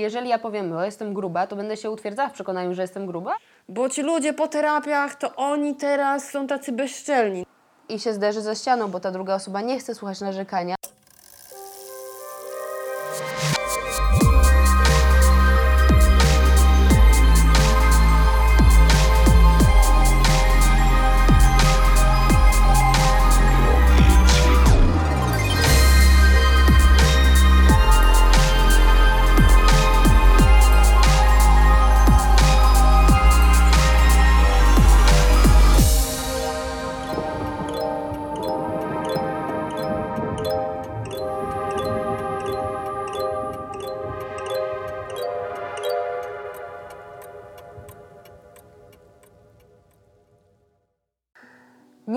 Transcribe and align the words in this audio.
jeżeli 0.00 0.28
ja 0.28 0.38
powiem, 0.38 0.72
o 0.72 0.84
jestem 0.84 1.14
gruba, 1.14 1.46
to 1.46 1.56
będę 1.56 1.76
się 1.76 1.90
utwierdzała 1.90 2.28
w 2.28 2.32
przekonaniu, 2.32 2.74
że 2.74 2.82
jestem 2.82 3.06
gruba 3.06 3.36
Bo 3.68 3.88
ci 3.88 4.02
ludzie 4.02 4.32
po 4.32 4.48
terapiach, 4.48 5.14
to 5.14 5.34
oni 5.36 5.74
teraz 5.74 6.30
są 6.30 6.46
tacy 6.46 6.72
bezczelni. 6.72 7.46
i 7.88 7.98
się 8.00 8.12
zderzy 8.12 8.40
ze 8.40 8.56
ścianą, 8.56 8.88
bo 8.88 9.00
ta 9.00 9.10
druga 9.10 9.34
osoba 9.34 9.60
nie 9.60 9.78
chce 9.78 9.94
słuchać 9.94 10.20
narzekania. 10.20 10.74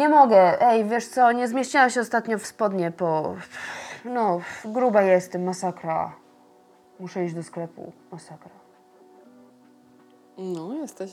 Nie 0.09 0.16
mogę. 0.16 0.62
Ej, 0.62 0.86
wiesz 0.86 1.08
co, 1.08 1.31
nie 1.31 1.48
zmieściłam 1.48 1.90
się 1.90 2.02
ostatnio 2.02 2.38
w 2.40 2.45
spodnie, 2.45 2.91
bo... 3.00 3.36
No, 4.05 4.40
gruba 4.66 5.02
jestem, 5.02 5.44
masakra. 5.44 6.16
Muszę 7.00 7.26
iść 7.26 7.34
do 7.36 7.44
sklepu, 7.44 7.91
masakra. 8.12 8.50
No, 10.38 10.73
jesteś. 10.73 11.12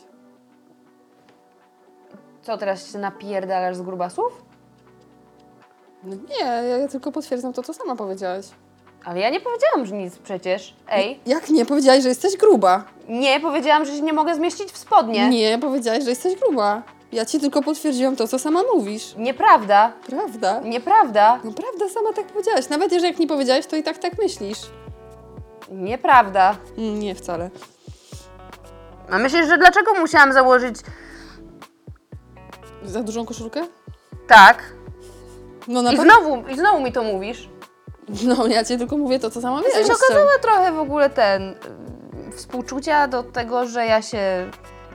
Co, 2.43 2.59
teraz 2.59 2.93
się 2.93 2.99
napierdalasz 2.99 3.77
z 3.77 3.83
grubasów? 3.83 4.45
No 6.05 6.15
nie, 6.15 6.45
ja, 6.45 6.63
ja 6.63 6.89
tylko 6.89 7.13
potwierdzam 7.13 7.53
to, 7.53 7.63
co 7.63 7.75
sama 7.75 7.97
powiedziałaś. 7.97 8.47
Ale 9.05 9.21
ja 9.21 9.31
nie 9.31 9.41
powiedziałam, 9.41 9.87
że 9.87 9.95
nic 9.95 10.19
przecież. 10.19 10.77
Ej, 10.89 11.21
Jak 11.27 11.51
nie? 11.51 11.67
Powiedziałaś, 11.67 12.03
że 12.03 12.09
jesteś 12.09 12.37
gruba. 12.37 12.85
nie, 13.09 13.41
powiedziałam, 13.41 13.85
że 13.85 13.93
się 13.93 14.03
nie 14.03 14.13
mogę 14.13 14.35
zmieścić 14.35 14.73
w 14.73 14.77
spodnie. 14.77 15.29
Nie, 15.29 15.59
powiedziałaś, 15.59 16.05
że 16.05 16.11
jesteś 16.11 16.37
gruba. 16.37 16.83
Ja 17.13 17.25
ci 17.27 17.41
tylko 17.41 17.63
potwierdziłam 17.63 18.17
to, 18.17 18.29
co 18.29 18.39
sama 18.39 18.61
mówisz. 18.75 19.15
Nieprawda. 19.17 19.93
Prawda? 20.07 20.61
Nieprawda. 20.61 21.41
No 21.45 21.53
prawda, 21.53 21.89
sama 21.95 22.13
tak 22.13 22.27
powiedziałaś. 22.27 22.69
Nawet 22.69 22.93
jeżeli 22.93 23.13
jak 23.13 23.19
nie 23.21 23.27
powiedziałaś, 23.27 23.67
to 23.67 23.77
i 23.77 23.83
tak 23.83 23.99
tak 23.99 24.19
myślisz. 24.19 24.59
Nieprawda. 25.71 26.57
Mm, 26.79 26.99
Nie, 27.01 27.15
wcale. 27.15 27.51
A 29.11 29.19
myślisz, 29.19 29.47
że 29.49 29.59
dlaczego 29.59 29.95
musiałam 29.95 30.33
założyć 30.33 30.77
Za 32.85 33.03
dużą 33.03 33.27
koszulkę? 33.27 33.67
tak? 34.27 34.63
No 35.69 35.83
na 35.83 35.93
I 35.93 35.97
pewno. 35.97 36.13
znowu, 36.15 36.49
I 36.49 36.57
znowu 36.59 36.81
mi 36.81 36.93
to 36.93 37.03
mówisz. 37.03 37.49
No, 38.25 38.47
ja 38.47 38.65
ci 38.65 38.79
tylko 38.79 38.97
mówię 38.97 39.19
to, 39.19 39.31
co 39.31 39.41
sama 39.41 39.61
Jesteś 39.63 39.89
wiesz. 39.89 39.97
okazała 39.97 40.39
trochę 40.43 40.73
w 40.73 40.79
ogóle 40.79 41.11
ten... 41.11 41.43
y, 42.29 42.33
współczucia 42.37 43.09
do 43.09 43.23
tego, 43.23 43.67
że 43.67 43.87
ja 43.87 44.03
się 44.03 44.51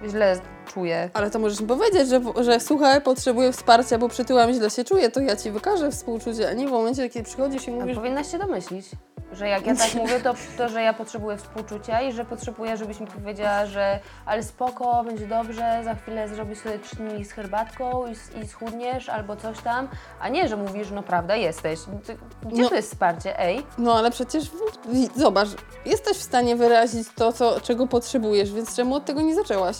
źle 0.09 0.39
czuję. 0.73 1.09
Ale 1.13 1.29
to 1.31 1.39
możesz 1.39 1.61
mi 1.61 1.67
powiedzieć, 1.67 2.09
że, 2.09 2.21
że 2.43 2.59
słuchaj, 2.59 3.01
potrzebuję 3.01 3.51
wsparcia, 3.51 3.97
bo 3.97 4.09
przytyłam, 4.09 4.53
źle 4.53 4.69
się 4.69 4.83
czuję, 4.83 5.11
to 5.11 5.19
ja 5.19 5.35
ci 5.35 5.51
wykażę 5.51 5.91
współczucie, 5.91 6.49
a 6.49 6.53
nie 6.53 6.67
w 6.67 6.71
momencie, 6.71 7.09
kiedy 7.09 7.25
przychodzisz 7.25 7.67
i 7.67 7.71
A 7.71 7.73
mówisz, 7.73 7.95
powinnaś 7.95 8.31
się 8.31 8.37
domyślić, 8.37 8.85
że 9.33 9.47
jak 9.47 9.65
ja 9.65 9.75
tak 9.75 9.93
mówię, 10.01 10.19
to, 10.19 10.33
to 10.57 10.69
że 10.69 10.81
ja 10.81 10.93
potrzebuję 10.93 11.37
współczucia 11.37 12.01
i 12.01 12.13
że 12.13 12.25
potrzebuję, 12.25 12.77
żebyś 12.77 12.99
mi 12.99 13.07
powiedziała, 13.07 13.65
że 13.65 13.99
ale 14.25 14.43
spoko, 14.43 15.03
będzie 15.03 15.27
dobrze, 15.27 15.81
za 15.83 15.95
chwilę 15.95 16.27
zrobisz 16.29 16.59
sobie 16.59 16.79
czynnik 16.79 17.27
z 17.27 17.31
herbatką 17.31 18.05
i, 18.07 18.41
i 18.43 18.47
schudniesz 18.47 19.09
albo 19.09 19.35
coś 19.35 19.59
tam, 19.61 19.87
a 20.21 20.29
nie, 20.29 20.47
że 20.47 20.57
mówisz, 20.57 20.91
no 20.91 21.03
prawda, 21.03 21.35
jesteś. 21.35 21.79
Gdzie 22.43 22.61
No. 22.61 22.69
to 22.69 22.75
jest 22.75 22.89
wsparcie? 22.91 23.39
Ej, 23.39 23.65
no 23.77 23.93
ale 23.95 24.11
przecież 24.11 24.43
zobacz, 25.15 25.47
jesteś 25.85 26.17
w 26.17 26.21
stanie 26.23 26.55
wyrazić 26.55 27.07
to, 27.15 27.33
co, 27.33 27.61
czego 27.61 27.87
potrzebujesz, 27.87 28.53
więc 28.53 28.75
czemu 28.75 28.95
od 28.95 29.05
tego 29.05 29.21
nie 29.21 29.35
zaczęłaś? 29.35 29.77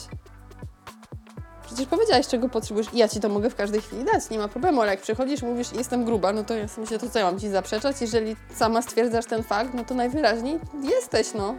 Przecież 1.72 1.88
powiedziałaś, 1.88 2.28
czego 2.28 2.50
potrzebujesz 2.50 2.94
i 2.94 2.98
ja 2.98 3.08
ci 3.08 3.20
to 3.20 3.30
mogę 3.30 3.50
w 3.50 3.56
każdej 3.56 3.82
chwili 3.82 4.04
dać, 4.04 4.30
nie 4.30 4.38
ma 4.40 4.48
problemu, 4.48 4.82
ale 4.82 4.92
jak 4.92 5.02
przychodzisz 5.02 5.42
mówisz, 5.42 5.74
jestem 5.74 6.06
gruba, 6.06 6.34
no 6.34 6.44
to 6.44 6.56
ja 6.56 6.66
myślę, 6.78 7.00
to 7.00 7.10
co 7.10 7.20
ja 7.20 7.26
mam 7.26 7.40
ci 7.40 7.50
zaprzeczać? 7.50 8.02
Jeżeli 8.02 8.36
sama 8.56 8.82
stwierdzasz 8.82 9.26
ten 9.26 9.44
fakt, 9.44 9.74
no 9.74 9.84
to 9.84 9.94
najwyraźniej 9.94 10.60
jesteś, 10.84 11.34
no. 11.34 11.56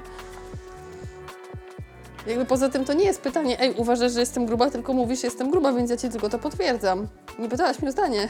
Jakby 2.27 2.45
poza 2.45 2.69
tym 2.69 2.85
to 2.85 2.93
nie 2.93 3.05
jest 3.05 3.21
pytanie, 3.21 3.61
ej, 3.61 3.75
uważasz, 3.77 4.13
że 4.13 4.21
jestem 4.21 4.47
gruba, 4.47 4.71
tylko 4.71 4.93
mówisz, 4.93 5.23
jestem 5.23 5.51
gruba, 5.51 5.73
więc 5.73 5.91
ja 5.91 5.97
ci 5.97 6.09
tylko 6.09 6.29
to 6.29 6.39
potwierdzam. 6.39 7.07
Nie 7.39 7.49
pytałaś 7.49 7.79
mnie 7.79 7.89
o 7.89 7.93
zdanie. 7.93 8.29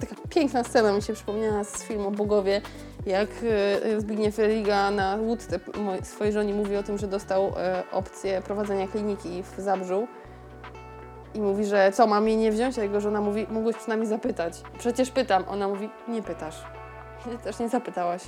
Taka 0.00 0.14
piękna 0.30 0.64
scena, 0.64 0.92
mi 0.92 1.02
się 1.02 1.12
przypomniała 1.12 1.64
z 1.64 1.82
filmu 1.82 2.10
Bogowie, 2.10 2.60
jak 3.06 3.28
e, 3.94 4.00
Zbigniew 4.00 4.38
Religa 4.38 4.90
na 4.90 5.16
łódce 5.16 5.60
swojej 6.02 6.32
żonie 6.32 6.54
mówi 6.54 6.76
o 6.76 6.82
tym, 6.82 6.98
że 6.98 7.08
dostał 7.08 7.52
e, 7.56 7.82
opcję 7.92 8.42
prowadzenia 8.42 8.88
kliniki 8.88 9.42
w 9.42 9.60
Zabrzu. 9.60 10.08
I 11.38 11.40
mówi, 11.40 11.64
że 11.64 11.92
co, 11.92 12.06
mam 12.06 12.28
jej 12.28 12.36
nie 12.36 12.52
wziąć? 12.52 12.78
A 12.78 12.82
jego 12.82 13.00
żona 13.00 13.20
mówi, 13.20 13.46
mogłeś 13.50 13.76
przynajmniej 13.76 14.08
zapytać. 14.08 14.62
Przecież 14.78 15.10
pytam. 15.10 15.44
Ona 15.48 15.68
mówi, 15.68 15.90
nie 16.08 16.22
pytasz. 16.22 16.62
Ty 17.24 17.38
też 17.38 17.58
nie 17.58 17.68
zapytałaś. 17.68 18.22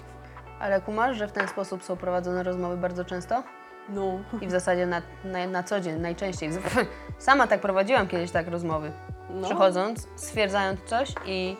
ale 0.60 0.80
kumasz, 0.80 1.16
że 1.16 1.28
w 1.28 1.32
ten 1.32 1.48
sposób 1.48 1.82
są 1.82 1.96
prowadzone 1.96 2.42
rozmowy 2.42 2.76
bardzo 2.76 3.04
często? 3.04 3.42
No. 3.88 4.18
I 4.40 4.46
w 4.46 4.50
zasadzie 4.50 4.86
na, 4.86 5.02
na, 5.24 5.46
na 5.46 5.62
co 5.62 5.80
dzień, 5.80 6.00
najczęściej. 6.00 6.50
Sama 7.18 7.46
tak 7.46 7.60
prowadziłam 7.60 8.08
kiedyś 8.08 8.30
tak 8.30 8.48
rozmowy. 8.48 8.92
no. 9.30 9.46
Przychodząc, 9.48 10.08
stwierdzając 10.16 10.80
coś 10.84 11.08
i 11.26 11.56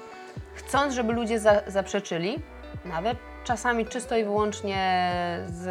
chcąc, 0.54 0.94
żeby 0.94 1.12
ludzie 1.12 1.40
za, 1.40 1.60
zaprzeczyli, 1.66 2.38
nawet 2.84 3.18
czasami 3.44 3.86
czysto 3.86 4.16
i 4.16 4.24
wyłącznie 4.24 5.10
z 5.46 5.68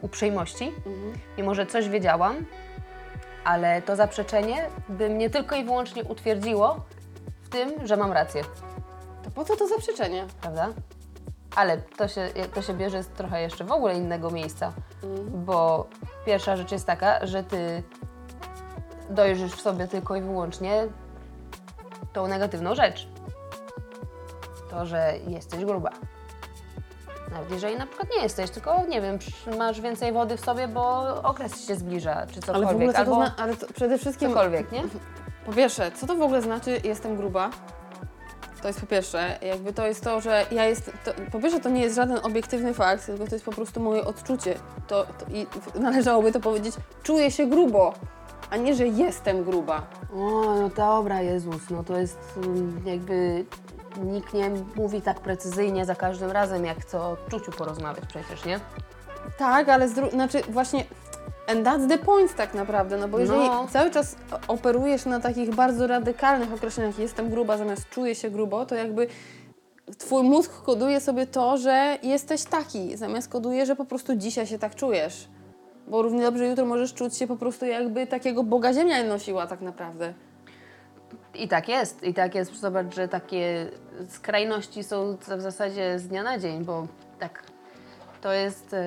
uprzejmości, 0.00 0.64
Mhm. 0.86 1.12
mimo 1.38 1.54
że 1.54 1.66
coś 1.66 1.88
wiedziałam, 1.88 2.36
ale 3.46 3.82
to 3.82 3.96
zaprzeczenie 3.96 4.68
by 4.88 5.08
mnie 5.10 5.30
tylko 5.30 5.56
i 5.56 5.64
wyłącznie 5.64 6.04
utwierdziło 6.04 6.80
w 7.42 7.48
tym, 7.48 7.86
że 7.86 7.96
mam 7.96 8.12
rację, 8.12 8.42
To 9.24 9.30
po 9.30 9.44
co 9.44 9.56
to 9.56 9.68
zaprzeczenie? 9.68 10.26
prawda? 10.40 10.68
Ale 11.56 11.78
to 11.78 12.08
się, 12.08 12.28
to 12.54 12.62
się 12.62 12.74
bierze 12.74 13.02
z 13.02 13.08
trochę 13.08 13.42
jeszcze 13.42 13.64
w 13.64 13.72
ogóle 13.72 13.94
innego 13.94 14.30
miejsca, 14.30 14.72
Mhm. 15.02 15.44
bo 15.44 15.86
pierwsza 16.26 16.56
rzecz 16.56 16.72
jest 16.72 16.86
taka, 16.86 17.26
że 17.26 17.44
ty 17.44 17.82
dojrzysz 19.10 19.52
w 19.52 19.60
sobie 19.60 19.88
tylko 19.88 20.16
i 20.16 20.20
wyłącznie 20.22 20.86
tą 22.12 22.26
negatywną 22.28 22.74
rzecz. 22.74 23.08
To, 24.70 24.86
że 24.86 25.14
jesteś 25.28 25.64
gruba. 25.64 25.90
Nawet 27.32 27.50
jeżeli 27.50 27.76
na 27.78 27.86
przykład 27.86 28.08
nie 28.16 28.22
jesteś, 28.22 28.50
tylko 28.50 28.86
nie 28.88 29.00
wiem, 29.02 29.18
masz 29.58 29.80
więcej 29.80 30.12
wody 30.12 30.36
w 30.36 30.40
sobie, 30.40 30.68
bo 30.68 31.02
okres 31.22 31.66
się 31.66 31.74
zbliża, 31.76 32.26
czy 32.26 32.40
cokolwiek, 32.40 32.68
Ale 32.68 32.72
w 32.72 32.76
ogóle 32.76 32.92
co 32.92 32.92
to 32.92 32.98
albo 33.00 33.14
zna- 33.14 33.34
ale 33.38 33.56
to 33.56 33.66
przede 33.74 33.98
wszystkim 33.98 34.28
cokolwiek, 34.28 34.72
nie? 34.72 34.82
Po 35.46 35.52
pierwsze, 35.52 35.90
co 35.92 36.06
to 36.06 36.16
w 36.16 36.22
ogóle 36.22 36.42
znaczy 36.42 36.80
jestem 36.84 37.16
gruba? 37.16 37.50
To 38.62 38.68
jest 38.68 38.80
po 38.80 38.86
pierwsze, 38.86 39.38
jakby 39.42 39.72
to 39.72 39.86
jest 39.86 40.04
to, 40.04 40.20
że 40.20 40.46
ja 40.50 40.64
jest. 40.64 40.90
To, 41.04 41.10
po 41.32 41.40
pierwsze, 41.40 41.60
to 41.60 41.68
nie 41.68 41.80
jest 41.82 41.96
żaden 41.96 42.18
obiektywny 42.22 42.74
fakt, 42.74 43.06
tylko 43.06 43.26
to 43.26 43.34
jest 43.34 43.44
po 43.44 43.52
prostu 43.52 43.80
moje 43.80 44.04
odczucie. 44.04 44.54
To, 44.86 45.04
to, 45.04 45.26
I 45.32 45.46
należałoby 45.80 46.32
to 46.32 46.40
powiedzieć, 46.40 46.74
czuję 47.02 47.30
się 47.30 47.46
grubo, 47.46 47.94
a 48.50 48.56
nie, 48.56 48.74
że 48.74 48.86
jestem 48.86 49.44
gruba. 49.44 49.82
O, 50.14 50.16
no 50.60 50.68
dobra, 50.76 51.20
Jezus, 51.22 51.70
no 51.70 51.84
to 51.84 51.98
jest 51.98 52.18
mm, 52.36 52.82
jakby 52.86 53.44
nikt 54.04 54.34
nie 54.34 54.50
mówi 54.76 55.02
tak 55.02 55.20
precyzyjnie 55.20 55.84
za 55.84 55.94
każdym 55.94 56.30
razem, 56.30 56.64
jak 56.64 56.78
chce 56.80 57.00
o 57.00 57.10
odczuciu 57.10 57.52
porozmawiać 57.52 58.04
przecież, 58.08 58.44
nie? 58.44 58.60
Tak, 59.38 59.68
ale 59.68 59.88
z 59.88 59.92
dru- 59.94 60.10
znaczy 60.10 60.40
właśnie. 60.48 60.84
And 61.48 61.66
that's 61.66 61.88
the 61.88 61.98
point 61.98 62.34
tak 62.36 62.54
naprawdę, 62.54 62.96
no 62.96 63.08
bo 63.08 63.18
jeżeli 63.18 63.40
No. 63.48 63.66
cały 63.70 63.90
czas 63.90 64.16
operujesz 64.48 65.04
na 65.06 65.20
takich 65.20 65.54
bardzo 65.54 65.86
radykalnych 65.86 66.52
określeniach 66.52 66.98
jestem 66.98 67.30
gruba 67.30 67.56
zamiast 67.58 67.88
czuję 67.88 68.14
się 68.14 68.30
grubo, 68.30 68.66
to 68.66 68.74
jakby 68.74 69.06
twój 69.98 70.22
mózg 70.22 70.62
koduje 70.62 71.00
sobie 71.00 71.26
to, 71.26 71.58
że 71.58 71.98
jesteś 72.02 72.44
taki, 72.44 72.96
zamiast 72.96 73.28
koduje, 73.28 73.66
że 73.66 73.76
po 73.76 73.84
prostu 73.84 74.16
dzisiaj 74.16 74.46
się 74.46 74.58
tak 74.58 74.74
czujesz. 74.74 75.28
Bo 75.88 76.02
równie 76.02 76.22
dobrze 76.22 76.46
jutro 76.48 76.66
możesz 76.66 76.94
czuć 76.94 77.16
się 77.16 77.26
po 77.26 77.36
prostu 77.36 77.66
jakby 77.66 78.06
takiego 78.06 78.42
Boga 78.44 78.72
Ziemia 78.72 79.02
nosiła 79.04 79.46
tak 79.46 79.60
naprawdę. 79.60 80.14
I 81.38 81.48
tak 81.48 81.68
jest, 81.68 82.02
i 82.02 82.14
tak 82.14 82.34
jest. 82.34 82.60
Zobacz, 82.60 82.94
że 82.94 83.08
takie 83.08 83.70
skrajności 84.08 84.84
są 84.84 85.16
w 85.16 85.40
zasadzie 85.40 85.98
z 85.98 86.08
dnia 86.08 86.22
na 86.22 86.38
dzień, 86.38 86.64
bo 86.64 86.86
tak, 87.18 87.42
to 88.20 88.32
jest. 88.32 88.72
Yy, 88.72 88.78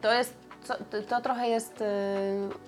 to 0.00 0.12
jest 0.12 0.48
to, 0.68 1.02
to 1.02 1.20
trochę 1.20 1.48
jest 1.48 1.80
y, 1.80 1.84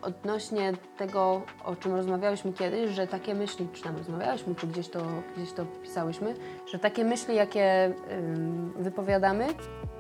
odnośnie 0.03 0.73
tego, 0.99 1.43
o 1.65 1.77
czym 1.77 1.95
rozmawiałyśmy 1.95 2.53
kiedyś, 2.53 2.91
że 2.91 3.07
takie 3.07 3.35
myśli, 3.35 3.69
czy 3.73 3.83
tam 3.83 3.97
rozmawiałyśmy, 3.97 4.55
czy 4.55 4.67
gdzieś 4.67 4.89
to, 4.89 5.01
gdzieś 5.37 5.53
to 5.53 5.65
pisałyśmy, 5.83 6.35
że 6.73 6.79
takie 6.79 7.05
myśli, 7.05 7.35
jakie 7.35 7.95
ym, 8.13 8.73
wypowiadamy, 8.77 9.47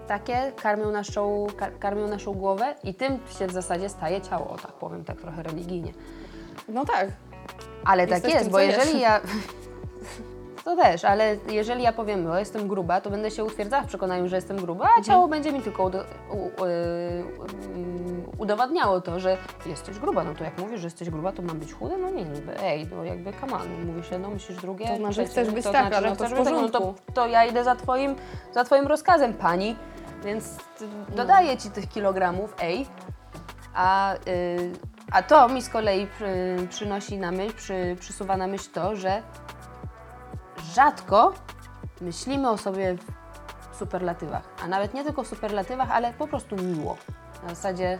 takie 0.07 0.53
karmią 0.63 0.91
naszą, 0.91 1.47
kar, 1.57 1.79
karmią 1.79 2.09
naszą 2.09 2.33
głowę 2.33 2.75
i 2.85 2.95
tym 2.95 3.19
się 3.39 3.47
w 3.47 3.53
zasadzie 3.53 3.89
staje 3.89 4.21
ciało, 4.21 4.51
o 4.51 4.57
tak 4.57 4.73
powiem, 4.73 5.05
tak 5.05 5.21
trochę 5.21 5.43
religijnie. 5.43 5.93
No 6.69 6.85
tak. 6.85 7.09
Ale 7.85 8.07
tak 8.07 8.25
jest, 8.25 8.39
tym, 8.45 8.53
bo 8.53 8.59
jeżeli 8.59 8.93
jesz. 8.93 9.03
ja. 9.03 9.21
To 10.65 10.77
też, 10.77 11.05
ale 11.05 11.37
jeżeli 11.51 11.83
ja 11.83 11.93
powiem, 11.93 12.25
bo 12.25 12.39
jestem 12.39 12.69
gruba, 12.69 13.01
to 13.01 13.11
będę 13.11 13.31
się 13.31 13.45
utwierdzała 13.45 13.83
w 13.83 13.87
przekonaniu, 13.87 14.29
że 14.29 14.37
jestem 14.37 14.57
gruba, 14.57 14.85
Mhm. 14.85 15.01
a 15.01 15.05
ciało 15.05 15.29
będzie 15.29 15.53
mi 15.53 15.63
tylko 15.63 15.83
udo- 15.85 16.05
u, 16.31 16.35
u, 16.37 16.63
um, 16.63 18.23
udowadniało 18.39 19.01
to, 19.01 19.21
że 19.21 19.37
jesteś 19.67 19.99
gruba. 19.99 20.25
No 20.25 20.35
to 20.35 20.45
jak 20.45 20.59
mówisz, 20.59 20.81
że 20.81 20.87
jesteś 20.87 21.11
gruba, 21.11 21.33
to 21.33 21.43
mam 21.43 21.59
być 21.59 21.73
chudy? 21.75 21.97
No 21.97 22.11
nie, 22.11 22.25
niby, 22.25 22.61
ej, 22.63 22.87
no 22.97 23.05
jakby 23.05 23.33
on, 23.53 23.85
mówisz 23.87 24.11
jedno, 24.11 24.31
myślisz 24.31 24.59
drugie. 24.59 24.87
To 24.89 24.97
znaczy, 24.97 25.15
trzecie, 25.15 25.31
chcesz 25.31 25.51
być 25.51 25.65
to 25.65 25.73
taka, 25.73 25.89
znaczy, 25.89 26.03
że 26.05 26.11
no 26.11 26.17
to 26.17 26.25
chcesz 26.25 26.35
w 26.35 26.39
być 26.39 26.45
taka, 26.45 26.61
no 26.61 26.69
to, 26.69 26.79
porządku. 26.81 27.13
to 27.15 27.27
ja 27.27 27.45
idę 27.45 27.65
za 27.65 27.77
twoim, 27.77 28.15
za 28.55 28.65
twoim 28.65 28.87
rozkazem, 28.87 29.35
pani, 29.35 29.77
więc 30.25 30.47
y, 30.47 30.59
No. 31.11 31.17
dodaję 31.17 31.57
ci 31.57 31.71
tych 31.71 31.89
kilogramów, 31.89 32.55
ej, 32.63 32.87
a, 33.75 34.15
y, 34.15 34.19
a 35.11 35.23
to 35.23 35.49
mi 35.49 35.63
z 35.63 35.69
kolei 35.69 36.07
przy, 36.07 36.57
przynosi 36.71 37.19
na 37.19 37.31
myśl, 37.33 37.55
przy, 37.57 37.97
przysuwa 38.01 38.37
na 38.37 38.47
myśl 38.47 38.71
to, 38.73 38.97
że 38.97 39.23
rzadko 40.75 41.33
myślimy 42.01 42.51
o 42.51 42.59
sobie 42.59 42.97
w 43.73 43.77
superlatywach. 43.77 44.43
A 44.65 44.69
nawet 44.69 44.95
nie 44.95 45.05
tylko 45.05 45.23
w 45.23 45.27
superlatywach, 45.29 45.91
ale 45.91 46.13
po 46.13 46.27
prostu 46.27 46.57
miło. 46.57 46.97
Na 47.43 47.49
zasadzie 47.49 47.99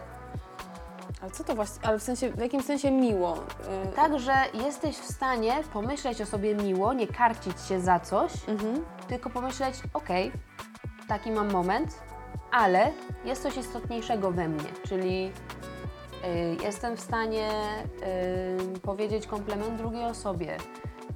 Ale 1.21 1.31
co 1.31 1.43
to 1.43 1.55
właśnie, 1.55 1.87
ale 1.87 1.99
w 1.99 2.03
sensie, 2.03 2.29
w 2.31 2.39
jakim 2.39 2.63
sensie 2.63 2.91
miło? 2.91 3.37
Y, 3.37 3.95
tak, 3.95 4.19
że 4.19 4.33
jesteś 4.53 4.97
w 4.97 5.11
stanie 5.11 5.53
pomyśleć 5.73 6.21
o 6.21 6.25
sobie 6.25 6.55
miło, 6.55 6.93
nie 6.93 7.07
karcić 7.07 7.61
się 7.61 7.79
za 7.79 7.99
coś, 7.99 8.31
Mhm. 8.47 8.85
tylko 9.07 9.29
pomyśleć, 9.29 9.75
okej, 9.93 10.31
taki 11.07 11.31
mam 11.31 11.51
moment, 11.51 11.99
ale 12.51 12.91
jest 13.25 13.43
coś 13.43 13.57
istotniejszego 13.57 14.31
we 14.31 14.47
mnie, 14.47 14.69
czyli 14.87 15.31
jestem 16.63 16.97
w 16.97 16.99
stanie 16.99 17.49
y, 18.75 18.79
powiedzieć 18.79 19.27
komplement 19.27 19.75
drugiej 19.75 20.05
osobie. 20.05 20.57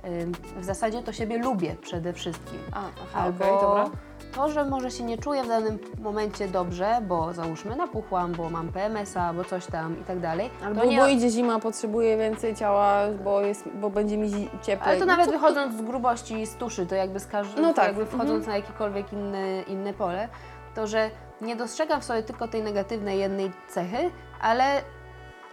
Y, 0.06 0.62
w 0.62 0.64
zasadzie 0.64 1.04
to 1.04 1.14
siebie 1.14 1.38
lubię 1.38 1.76
przede 1.82 2.14
wszystkim. 2.14 2.60
A, 2.72 2.80
aha, 2.80 3.20
Albo 3.20 3.46
okej, 3.46 3.62
dobra. 3.62 3.90
to, 4.36 4.50
że 4.50 4.66
może 4.66 4.92
się 4.92 5.04
nie 5.04 5.18
czuję 5.18 5.44
w 5.44 5.48
danym 5.48 5.80
momencie 6.02 6.48
dobrze, 6.48 7.02
bo 7.08 7.34
załóżmy 7.34 7.76
napuchłam, 7.76 8.32
bo 8.32 8.50
mam 8.50 8.72
PMS-a, 8.72 9.34
bo 9.34 9.44
coś 9.44 9.66
tam 9.66 10.02
i 10.02 10.04
tak 10.04 10.20
dalej. 10.20 10.50
Albo 10.66 10.82
to 10.82 10.88
nie, 10.88 10.98
bo 10.98 11.08
idzie 11.08 11.30
zima, 11.30 11.60
potrzebuję 11.60 12.18
więcej 12.18 12.56
ciała, 12.56 13.02
bo, 13.24 13.42
jest, 13.42 13.70
bo 13.82 13.90
będzie 13.90 14.18
mi 14.18 14.50
cieplej. 14.62 14.90
ale 14.90 15.00
to 15.00 15.06
No 15.06 15.18
nawet 15.18 15.32
wychodząc 15.32 15.78
z 15.78 15.82
grubości 15.82 16.42
i 16.42 16.48
z 16.48 16.56
tuszy, 16.56 16.86
to 16.86 16.96
jakby 16.96 17.20
z 17.20 17.28
każdym, 17.28 17.62
No 17.64 17.74
tak, 17.74 17.88
jakby 17.88 18.06
wchodząc 18.06 18.32
mhm. 18.32 18.48
na 18.48 18.56
jakiekolwiek 18.56 19.14
inny, 19.14 19.64
inne 19.68 19.94
pole, 19.94 20.30
to 20.76 20.88
że 20.88 21.10
nie 21.42 21.56
dostrzegam 21.56 22.02
w 22.02 22.04
sobie 22.04 22.24
tylko 22.24 22.48
tej 22.48 22.64
negatywnej 22.64 23.20
jednej 23.20 23.52
cechy, 23.68 24.12
ale 24.42 24.82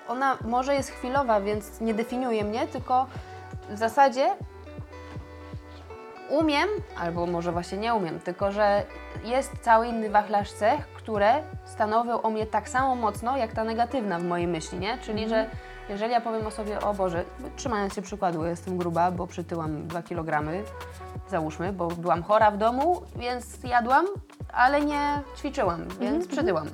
ona 0.08 0.38
może 0.44 0.74
jest 0.74 0.90
chwilowa, 0.90 1.40
więc 1.40 1.80
nie 1.80 1.94
definiuje 1.94 2.44
mnie, 2.44 2.66
tylko 2.66 3.06
w 3.70 3.78
zasadzie 3.78 4.34
umiem, 6.28 6.68
albo 6.98 7.26
może 7.26 7.52
właśnie 7.52 7.78
nie 7.78 7.94
umiem, 7.94 8.20
tylko 8.20 8.52
że 8.52 8.82
jest 9.24 9.52
cały 9.60 9.86
inny 9.86 10.10
wachlarz 10.10 10.52
cech, 10.52 10.88
które 10.88 11.42
stanowią 11.64 12.22
o 12.22 12.30
mnie 12.30 12.46
tak 12.46 12.68
samo 12.68 12.94
mocno, 12.94 13.36
jak 13.36 13.52
ta 13.52 13.64
negatywna 13.64 14.18
w 14.18 14.24
mojej 14.24 14.46
myśli, 14.46 14.78
nie? 14.78 14.98
Czyli, 14.98 15.28
że 15.28 15.46
jeżeli 15.92 16.12
ja 16.12 16.20
powiem 16.20 16.46
o 16.46 16.50
sobie, 16.50 16.80
o 16.80 16.94
Boże, 16.94 17.24
trzymając 17.56 17.94
się 17.94 18.02
przykładu, 18.02 18.44
jestem 18.44 18.78
gruba, 18.78 19.10
bo 19.10 19.26
przytyłam 19.26 19.86
2 19.86 20.02
kg, 20.02 20.52
załóżmy, 21.28 21.72
bo 21.72 21.88
byłam 21.88 22.22
chora 22.22 22.50
w 22.50 22.56
domu, 22.56 23.02
więc 23.16 23.62
jadłam, 23.64 24.06
ale 24.52 24.80
nie 24.80 25.22
ćwiczyłam, 25.36 25.84
więc 26.00 26.26
przytyłam. 26.26 26.66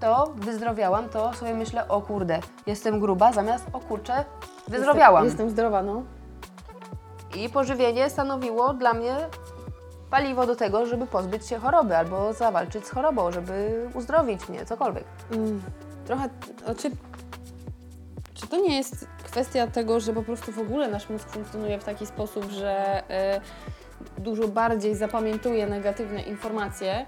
To 0.00 0.32
wyzdrowiałam, 0.36 1.08
to 1.08 1.32
sobie 1.32 1.54
myślę, 1.54 1.88
o 1.88 2.00
kurde, 2.00 2.40
jestem 2.66 3.00
gruba, 3.00 3.32
zamiast 3.32 3.66
o 3.72 3.80
kurczę, 3.80 4.24
wyzdrowiałam. 4.68 5.24
Jestem, 5.24 5.46
jestem 5.46 5.50
zdrowa, 5.50 5.82
no. 5.82 6.02
I 7.36 7.48
pożywienie 7.48 8.10
stanowiło 8.10 8.74
dla 8.74 8.94
mnie 8.94 9.16
paliwo 10.10 10.46
do 10.46 10.56
tego, 10.56 10.86
żeby 10.86 11.06
pozbyć 11.06 11.46
się 11.46 11.58
choroby 11.58 11.96
albo 11.96 12.32
zawalczyć 12.32 12.86
z 12.86 12.90
chorobą, 12.90 13.32
żeby 13.32 13.86
uzdrowić 13.94 14.48
mnie, 14.48 14.64
cokolwiek. 14.64 15.04
Mm, 15.32 15.62
trochę, 16.06 16.28
a 16.66 16.74
czy, 18.34 18.46
to 18.46 18.56
nie 18.56 18.76
jest 18.76 19.08
kwestia 19.24 19.66
tego, 19.66 20.00
że 20.00 20.12
po 20.12 20.22
prostu 20.22 20.52
w 20.52 20.58
ogóle 20.58 20.88
nasz 20.88 21.08
mózg 21.08 21.28
funkcjonuje 21.28 21.78
w 21.78 21.84
taki 21.84 22.06
sposób, 22.06 22.50
że 22.50 23.02
y, 24.16 24.20
dużo 24.20 24.48
bardziej 24.48 24.94
zapamiętuje 24.94 25.66
negatywne 25.66 26.22
informacje, 26.22 27.06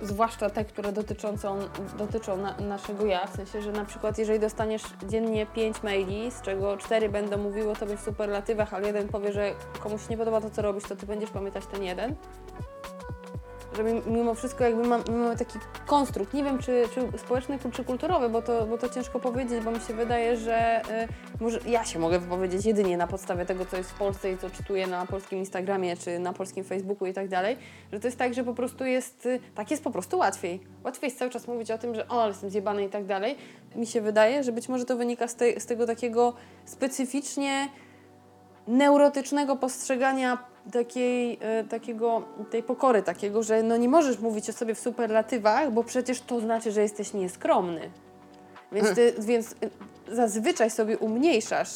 zwłaszcza 0.00 0.50
te, 0.50 0.64
które 0.64 0.92
dotyczącą, 0.92 1.58
dotyczą 1.98 2.36
na, 2.36 2.56
naszego 2.56 3.06
ja, 3.06 3.26
w 3.26 3.36
sensie, 3.36 3.62
że 3.62 3.72
na 3.72 3.84
przykład 3.84 4.18
jeżeli 4.18 4.40
dostaniesz 4.40 4.82
dziennie 5.08 5.46
5 5.46 5.82
maili, 5.82 6.30
z 6.30 6.42
czego 6.42 6.76
4 6.76 7.08
będą 7.08 7.38
mówiły 7.38 7.70
o 7.70 7.76
tobie 7.76 7.96
w 7.96 8.00
superlatywach, 8.00 8.74
ale 8.74 8.86
jeden 8.86 9.08
powie, 9.08 9.32
że 9.32 9.52
komuś 9.80 10.08
nie 10.08 10.16
podoba 10.16 10.40
to, 10.40 10.50
co 10.50 10.62
robisz, 10.62 10.84
to 10.84 10.96
ty 10.96 11.06
będziesz 11.06 11.30
pamiętać 11.30 11.66
ten 11.66 11.82
jeden 11.82 12.14
że 13.76 13.84
mi- 13.84 14.02
mimo 14.06 14.34
wszystko 14.34 14.64
jakby 14.64 14.88
mam, 14.88 15.02
mamy 15.10 15.36
taki 15.36 15.58
konstrukt, 15.86 16.34
nie 16.34 16.44
wiem 16.44 16.58
czy, 16.58 16.84
czy 16.94 17.18
społeczny, 17.18 17.58
czy 17.72 17.84
kulturowy, 17.84 18.28
bo 18.28 18.42
to, 18.42 18.66
bo 18.66 18.78
to 18.78 18.88
ciężko 18.88 19.20
powiedzieć, 19.20 19.64
bo 19.64 19.70
mi 19.70 19.80
się 19.80 19.94
wydaje, 19.94 20.36
że 20.36 20.80
y, 20.80 21.08
może 21.40 21.60
ja 21.66 21.84
się 21.84 21.98
mogę 21.98 22.18
wypowiedzieć 22.18 22.66
jedynie 22.66 22.96
na 22.96 23.06
podstawie 23.06 23.46
tego, 23.46 23.66
co 23.66 23.76
jest 23.76 23.90
w 23.90 23.98
Polsce 23.98 24.32
i 24.32 24.38
co 24.38 24.50
czytuję 24.50 24.86
na 24.86 25.06
polskim 25.06 25.38
Instagramie, 25.38 25.96
czy 25.96 26.18
na 26.18 26.32
polskim 26.32 26.64
Facebooku 26.64 27.06
i 27.08 27.12
tak 27.12 27.28
dalej, 27.28 27.56
że 27.92 28.00
to 28.00 28.06
jest 28.06 28.18
tak, 28.18 28.34
że 28.34 28.44
po 28.44 28.54
prostu 28.54 28.84
jest, 28.84 29.26
y, 29.26 29.40
tak 29.54 29.70
jest 29.70 29.84
po 29.84 29.90
prostu 29.90 30.18
łatwiej. 30.18 30.60
Łatwiej 30.84 31.06
jest 31.08 31.18
cały 31.18 31.30
czas 31.30 31.48
mówić 31.48 31.70
o 31.70 31.78
tym, 31.78 31.94
że 31.94 32.08
o, 32.08 32.22
ale 32.22 32.28
jestem 32.28 32.50
zjebany 32.50 32.84
i 32.84 32.88
tak 32.88 33.04
dalej. 33.04 33.36
Mi 33.76 33.86
się 33.86 34.00
wydaje, 34.00 34.44
że 34.44 34.52
być 34.52 34.68
może 34.68 34.84
to 34.84 34.96
wynika 34.96 35.28
z, 35.28 35.34
tej, 35.36 35.60
z 35.60 35.66
tego 35.66 35.86
takiego 35.86 36.32
specyficznie 36.64 37.68
neurotycznego 38.68 39.56
postrzegania 39.56 40.38
takiej, 40.72 41.38
e, 41.40 41.64
takiego, 41.64 42.22
tej 42.50 42.62
pokory 42.62 43.02
takiego, 43.02 43.42
że 43.42 43.62
no 43.62 43.76
nie 43.76 43.88
możesz 43.88 44.18
mówić 44.18 44.50
o 44.50 44.52
sobie 44.52 44.74
w 44.74 44.80
superlatywach, 44.80 45.72
bo 45.72 45.84
przecież 45.84 46.20
to 46.20 46.40
znaczy, 46.40 46.72
że 46.72 46.82
jesteś 46.82 47.14
nieskromny. 47.14 47.90
Więc, 48.72 48.94
ty, 48.94 49.14
więc 49.18 49.52
e, 49.52 50.14
zazwyczaj 50.14 50.70
sobie 50.70 50.98
umniejszasz. 50.98 51.70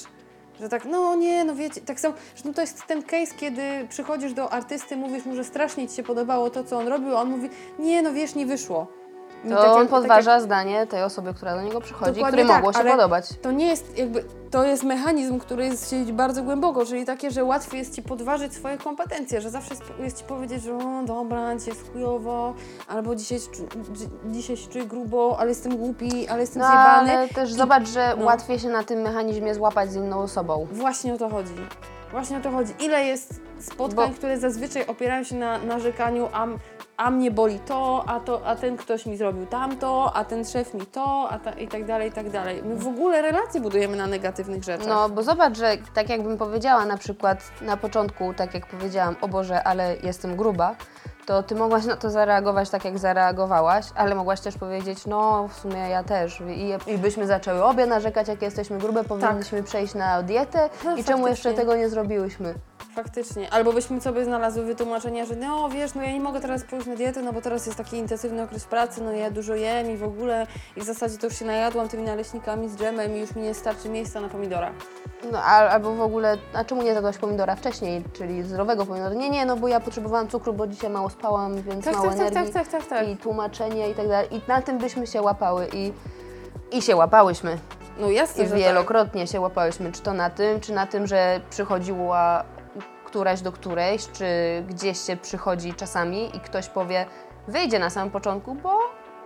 Że 0.60 0.68
tak, 0.68 0.84
no 0.84 1.14
nie, 1.14 1.44
no 1.44 1.54
wiecie, 1.54 1.80
tak 1.80 2.00
samo, 2.00 2.14
że 2.36 2.42
no 2.44 2.52
to 2.52 2.60
jest 2.60 2.86
ten 2.86 3.02
case, 3.02 3.34
kiedy 3.40 3.62
przychodzisz 3.88 4.32
do 4.32 4.52
artysty, 4.52 4.96
mówisz 4.96 5.24
mu, 5.24 5.34
że 5.36 5.44
strasznie 5.44 5.88
ci 5.88 5.96
się 5.96 6.02
podobało 6.02 6.50
to, 6.50 6.64
co 6.64 6.78
on 6.78 6.88
robił, 6.88 7.16
a 7.16 7.20
on 7.20 7.30
mówi, 7.30 7.48
nie, 7.78 8.02
no 8.02 8.12
wiesz, 8.12 8.34
nie 8.34 8.46
wyszło. 8.46 8.99
I 9.44 9.48
To 9.48 9.54
tak 9.56 9.64
jak- 9.64 9.68
on 9.68 9.74
tak 9.74 9.80
jak- 9.80 9.88
podważa 9.90 10.40
zdanie 10.40 10.86
tej 10.86 11.02
osoby, 11.02 11.34
która 11.34 11.54
do 11.54 11.62
niego 11.62 11.80
przychodzi, 11.80 12.12
Dokładnie 12.12 12.28
której 12.42 12.46
tak, 12.46 12.56
mogło 12.64 12.82
się 12.82 12.88
podobać. 12.88 13.24
To 13.42 13.52
nie 13.52 13.66
jest 13.66 13.98
jakby, 13.98 14.24
to 14.50 14.64
jest 14.64 14.82
mechanizm, 14.84 15.38
który 15.38 15.64
jest 15.64 15.90
siedzi 15.90 16.12
bardzo 16.12 16.42
głęboko, 16.42 16.86
czyli 16.86 17.04
takie, 17.04 17.30
że 17.30 17.44
łatwiej 17.44 17.78
jest 17.78 17.94
Ci 17.94 18.02
podważyć 18.02 18.54
swoje 18.54 18.78
kompetencje, 18.78 19.40
że 19.40 19.50
zawsze 19.50 19.74
jest, 19.98 20.18
Ci 20.18 20.24
powiedzieć, 20.24 20.62
że 20.62 20.74
o, 20.76 21.02
dobra, 21.06 21.56
dzisiaj 21.56 21.74
jest 21.74 21.92
chujowo, 21.92 22.54
albo 22.88 23.14
dzisiaj, 23.14 23.38
dzisiaj 24.24 24.56
się 24.56 24.68
czuję 24.68 24.84
grubo, 24.86 25.36
ale 25.38 25.48
jestem 25.48 25.76
głupi, 25.76 26.28
ale 26.28 26.40
jestem 26.40 26.62
No 26.62 26.68
zjebany. 26.68 27.18
ale 27.18 27.28
też 27.28 27.52
zobacz, 27.52 27.88
że 27.88 28.14
no. 28.18 28.24
łatwiej 28.24 28.58
się 28.58 28.68
na 28.68 28.82
tym 28.84 29.00
mechanizmie 29.00 29.54
złapać 29.54 29.92
z 29.92 29.96
inną 29.96 30.18
osobą. 30.18 30.66
Właśnie 30.72 31.14
o 31.14 31.18
to 31.18 31.28
chodzi. 31.28 31.54
Właśnie 32.10 32.36
o 32.36 32.40
to 32.40 32.50
chodzi. 32.50 32.72
Ile 32.80 33.04
jest 33.04 33.40
spotkań, 33.60 34.08
Bo- 34.08 34.14
które 34.14 34.38
zazwyczaj 34.38 34.86
opierają 34.86 35.24
się 35.24 35.34
na 35.34 35.58
narzekaniu, 35.58 36.28
a, 36.32 36.46
a 37.00 37.10
mnie 37.10 37.30
boli 37.30 37.58
to, 37.58 38.04
a, 38.06 38.20
to, 38.20 38.46
a 38.46 38.56
ten 38.56 38.76
ktoś 38.76 39.06
mi 39.06 39.16
zrobił 39.16 39.46
tamto, 39.46 40.12
a 40.14 40.24
ten 40.24 40.44
szef 40.44 40.74
mi 40.74 40.86
to, 40.86 41.28
a 41.30 41.38
ta, 41.38 41.52
i 41.52 41.68
tak 41.68 41.84
dalej, 41.84 42.08
i 42.08 42.12
tak 42.12 42.30
dalej. 42.30 42.62
My 42.64 42.76
w 42.76 42.88
ogóle 42.88 43.22
relacje 43.22 43.60
budujemy 43.60 43.96
na 43.96 44.06
negatywnych 44.06 44.64
rzeczach. 44.64 44.86
No, 44.86 45.08
bo 45.08 45.22
zobacz, 45.22 45.56
że 45.56 45.76
tak 45.94 46.08
jakbym 46.08 46.38
powiedziała 46.38 46.86
na 46.86 46.96
przykład 46.96 47.50
na 47.62 47.76
początku, 47.76 48.34
tak 48.34 48.54
jak 48.54 48.66
powiedziałam, 48.66 49.16
o 49.20 49.28
Boże, 49.28 49.64
ale 49.64 49.96
jestem 50.02 50.36
gruba, 50.36 50.76
to 51.30 51.42
ty 51.42 51.54
mogłaś 51.54 51.84
na 51.84 51.96
to 51.96 52.10
zareagować 52.10 52.70
tak, 52.70 52.84
jak 52.84 52.98
zareagowałaś, 52.98 53.86
ale 53.94 54.14
mogłaś 54.14 54.40
też 54.40 54.58
powiedzieć, 54.58 55.06
no 55.06 55.48
w 55.48 55.54
sumie 55.54 55.88
ja 55.88 56.04
też. 56.04 56.40
I, 56.40 56.90
i 56.92 56.98
byśmy 56.98 57.26
zaczęły 57.26 57.64
obie 57.64 57.86
narzekać, 57.86 58.28
jak 58.28 58.42
jesteśmy 58.42 58.78
grube, 58.78 59.04
powinniśmy 59.04 59.62
przejść 59.62 59.94
na 59.94 60.22
dietę 60.22 60.58
Tak. 60.58 60.84
No, 60.84 60.96
i 60.96 61.04
czemu 61.04 61.28
jeszcze 61.28 61.48
faktycznie. 61.48 61.66
tego 61.66 61.76
nie 61.76 61.88
zrobiliśmy. 61.88 62.54
Faktycznie. 62.94 63.52
Albo 63.52 63.72
byśmy 63.72 64.00
sobie 64.00 64.24
znalazły 64.24 64.64
wytłumaczenie, 64.64 65.26
że 65.26 65.36
no 65.36 65.68
wiesz, 65.68 65.94
no 65.94 66.02
ja 66.02 66.12
nie 66.12 66.20
mogę 66.20 66.40
teraz 66.40 66.64
pójść 66.64 66.86
na 66.86 66.96
dietę, 66.96 67.22
no 67.22 67.32
bo 67.32 67.40
teraz 67.40 67.66
jest 67.66 67.78
taki 67.78 67.96
intensywny 67.96 68.42
okres 68.42 68.64
pracy, 68.64 69.02
no 69.02 69.12
ja 69.12 69.30
dużo 69.30 69.54
jem 69.54 69.90
i 69.90 69.96
w 69.96 70.04
ogóle 70.04 70.46
i 70.76 70.80
w 70.80 70.84
zasadzie 70.84 71.18
to 71.18 71.26
już 71.26 71.38
się 71.38 71.44
najadłam 71.44 71.88
tymi 71.88 72.02
naleśnikami 72.02 72.68
z 72.68 72.76
dżemem 72.76 73.16
i 73.16 73.20
już 73.20 73.34
mi 73.34 73.42
nie 73.42 73.54
starczy 73.54 73.88
miejsca 73.88 74.20
na 74.20 74.28
pomidora. 74.28 74.72
No 75.32 75.42
al, 75.42 75.68
albo 75.68 75.94
w 75.94 76.00
ogóle, 76.00 76.36
a 76.54 76.64
czemu 76.64 76.82
nie 76.82 76.92
zjadłaś 76.92 77.18
pomidora 77.18 77.56
wcześniej, 77.56 78.04
czyli 78.12 78.42
zdrowego 78.42 78.86
pomidora? 78.86 79.14
Nie, 79.14 79.30
nie, 79.30 79.46
no 79.46 79.56
bo 79.56 79.68
ja 79.68 79.80
potrzebowałam 79.80 80.28
cukru, 80.28 80.52
bo 80.52 80.66
dzisiaj 80.66 80.90
mało 80.90 81.08
spałam, 81.20 81.62
więc 81.62 81.84
Tak, 81.84 81.94
mało 81.94 82.08
tak, 82.08 82.18
tak, 82.18 82.26
energii. 82.26 82.52
tak, 82.54 82.68
tak, 82.68 82.80
tak, 82.82 82.86
tak. 82.90 83.08
I 83.08 83.16
tłumaczenie 83.16 83.90
i 83.90 83.94
tak 83.94 84.08
dalej. 84.08 84.28
I 84.36 84.40
na 84.48 84.62
tym 84.62 84.78
byśmy 84.78 85.06
się 85.06 85.22
łapały. 85.22 85.68
I 85.72 85.92
I 86.72 86.82
się 86.82 86.96
łapałyśmy. 86.96 87.58
No 87.98 88.10
jasne, 88.10 88.44
I 88.44 88.46
że 88.46 88.50
tak. 88.52 88.60
wielokrotnie 88.60 89.26
się 89.26 89.40
łapałyśmy, 89.40 89.92
czy 89.92 90.02
to 90.02 90.12
na 90.12 90.30
tym, 90.30 90.60
czy 90.60 90.72
na 90.72 90.86
tym, 90.86 91.06
że 91.06 91.40
przychodziła 91.50 92.44
któraś 93.04 93.40
do 93.40 93.52
którejś, 93.52 94.08
czy 94.08 94.24
gdzieś 94.68 95.00
się 95.00 95.16
przychodzi 95.16 95.74
czasami 95.74 96.36
i 96.36 96.40
ktoś 96.40 96.68
powie, 96.68 97.06
wyjdzie 97.48 97.78
na 97.78 97.90
samym 97.90 98.10
początku, 98.10 98.54
bo 98.54 98.78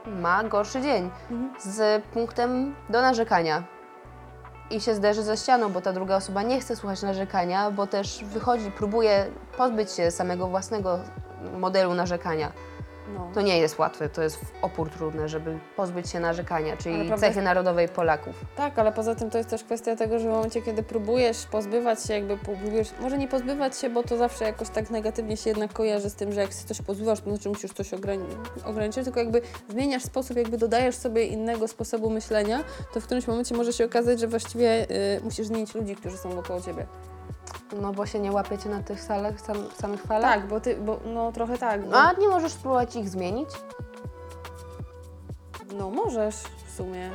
ma 0.07 0.45
gorszy 0.45 0.83
dzień, 0.83 1.11
z 1.59 2.05
punktem 2.05 2.75
do 2.91 3.01
narzekania. 3.03 3.63
I 4.71 4.81
się 4.81 4.95
zderzy 4.95 5.23
ze 5.23 5.37
ścianą, 5.37 5.73
bo 5.73 5.81
ta 5.81 5.93
druga 5.93 6.17
osoba 6.17 6.43
nie 6.43 6.61
chce 6.61 6.77
słuchać 6.77 7.03
narzekania, 7.03 7.71
bo 7.71 7.87
też 7.87 8.25
wychodzi, 8.25 8.71
próbuje 8.71 9.27
pozbyć 9.57 9.93
się 9.93 10.11
samego 10.11 10.47
własnego 10.47 10.99
modelu 11.59 11.95
narzekania. 11.95 12.53
No. 13.15 13.31
To 13.35 13.43
nie 13.43 13.59
jest 13.59 13.79
łatwe, 13.79 14.09
to 14.09 14.23
jest 14.23 14.39
opór 14.63 14.91
trudny, 14.91 15.29
żeby 15.29 15.59
pozbyć 15.77 16.11
się 16.11 16.21
narzekania, 16.21 16.77
czyli 16.77 17.07
prawda 17.07 17.27
cechy 17.27 17.43
narodowej 17.43 17.89
Polaków. 17.89 18.45
Tak, 18.57 18.79
ale 18.79 18.93
poza 18.93 19.15
tym 19.15 19.31
to 19.31 19.39
jest 19.39 19.51
też 19.51 19.65
kwestia 19.65 19.97
tego, 19.97 20.19
że 20.19 20.29
w 20.29 20.33
momencie, 20.33 20.63
kiedy 20.63 20.83
próbujesz 20.83 21.47
pozbywać 21.47 22.05
się, 22.05 22.15
jakby 22.15 22.37
próbujesz, 22.37 22.89
może 23.01 23.19
nie 23.19 23.29
pozbywać 23.29 23.79
się, 23.79 23.91
bo 23.91 24.03
to 24.03 24.17
zawsze 24.17 24.45
jakoś 24.45 24.69
tak 24.69 24.91
negatywnie 24.91 25.37
się 25.37 25.51
jednak 25.51 25.73
kojarzy 25.73 26.11
z 26.11 26.15
tym, 26.15 26.33
że 26.33 26.41
jak 26.41 26.51
się 26.51 26.65
coś 26.67 26.83
pozbywasz, 26.83 27.21
to 27.21 27.31
znaczy 27.31 27.49
musisz 27.49 27.73
coś 27.73 27.91
ograni- 27.91 28.37
ograniczyć, 28.65 29.05
tylko 29.05 29.21
jakby 29.21 29.43
zmieniasz 29.69 30.03
sposób, 30.03 30.37
jakby 30.37 30.59
dodajesz 30.59 30.97
sobie 30.97 31.27
innego 31.27 31.69
sposobu 31.69 32.11
myślenia, 32.11 32.65
to 32.95 33.01
w 33.01 33.05
którymś 33.05 33.27
momencie 33.27 33.55
może 33.55 33.73
się 33.73 33.85
okazać, 33.85 34.21
że 34.21 34.27
właściwie 34.27 34.91
y, 34.91 35.21
musisz 35.25 35.47
zmienić 35.47 35.75
ludzi, 35.75 35.97
którzy 35.97 36.17
są 36.17 36.31
wokoło 36.31 36.61
ciebie. 36.61 36.87
No 37.81 37.93
bo 37.93 38.07
się 38.07 38.19
nie 38.21 38.33
łapiecie 38.33 38.69
na 38.69 38.83
tych 38.83 39.01
salach, 39.01 39.41
sam, 39.41 39.57
samych 39.81 40.03
falach? 40.03 40.31
Tak, 40.35 40.47
bo 40.47 40.61
ty, 40.61 40.77
bo 40.77 41.01
no 41.07 41.33
trochę 41.33 41.59
tak. 41.59 41.85
Bo, 41.85 41.91
No, 41.91 41.99
a 41.99 42.13
nie 42.13 42.29
możesz 42.29 42.53
spróbować 42.53 42.97
ich 42.97 43.09
zmienić? 43.09 43.49
no 45.79 45.91
możesz 45.91 46.37
w 46.67 46.77
sumie. 46.77 47.11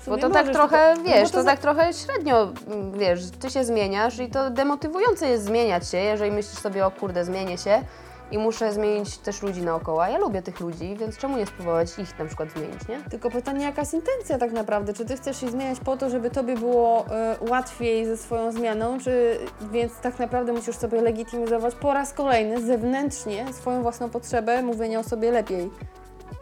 W 0.00 0.08
Bo 0.08 0.18
to 0.18 0.30
tak 0.30 0.48
trochę, 0.52 0.94
no 0.98 1.02
wiesz, 1.04 1.28
bo 1.28 1.38
to, 1.38 1.42
za- 1.42 1.50
tak 1.50 1.60
trochę 1.60 1.92
średnio, 1.92 2.48
wiesz, 2.92 3.30
ty 3.40 3.50
się 3.50 3.64
zmieniasz 3.64 4.18
i 4.18 4.30
to 4.30 4.50
demotywujące 4.50 5.28
jest 5.28 5.44
zmieniać 5.44 5.88
się, 5.90 5.98
jeżeli 5.98 6.30
myślisz 6.32 6.58
sobie, 6.58 6.86
o 6.86 6.90
kurde, 6.90 7.24
zmienię 7.24 7.58
się 7.58 7.82
i 8.30 8.38
muszę 8.38 8.72
zmienić 8.72 9.18
też 9.18 9.42
ludzi 9.42 9.62
naokoło. 9.62 10.06
Ja 10.06 10.18
lubię 10.18 10.42
tych 10.42 10.60
ludzi, 10.60 10.96
więc 11.00 11.18
czemu 11.18 11.36
nie 11.36 11.46
spróbować 11.46 11.98
ich 11.98 12.18
na 12.18 12.24
przykład 12.24 12.50
zmienić, 12.50 12.88
nie? 12.88 13.00
Tylko 13.10 13.30
pytanie, 13.30 13.64
jaka 13.64 13.80
jest 13.82 13.94
intencja 13.94 14.38
tak 14.38 14.52
naprawdę? 14.52 14.94
Czy 14.94 15.04
ty 15.04 15.16
chcesz 15.16 15.40
się 15.40 15.48
zmieniać 15.48 15.80
po 15.80 15.96
to, 15.96 16.10
żeby 16.10 16.30
tobie 16.30 16.56
było 16.56 17.06
e, 17.10 17.36
łatwiej 17.50 18.06
ze 18.06 18.16
swoją 18.16 18.52
zmianą, 18.52 18.98
czy 18.98 19.38
więc 19.72 20.00
tak 20.00 20.18
naprawdę 20.18 20.52
musisz 20.52 20.76
sobie 20.76 21.00
legitymizować 21.00 21.74
po 21.74 21.94
raz 21.94 22.12
kolejny 22.12 22.62
zewnętrznie 22.62 23.52
swoją 23.52 23.82
własną 23.82 24.10
potrzebę 24.10 24.62
mówienia 24.62 25.00
o 25.00 25.04
sobie 25.04 25.30
lepiej? 25.30 25.70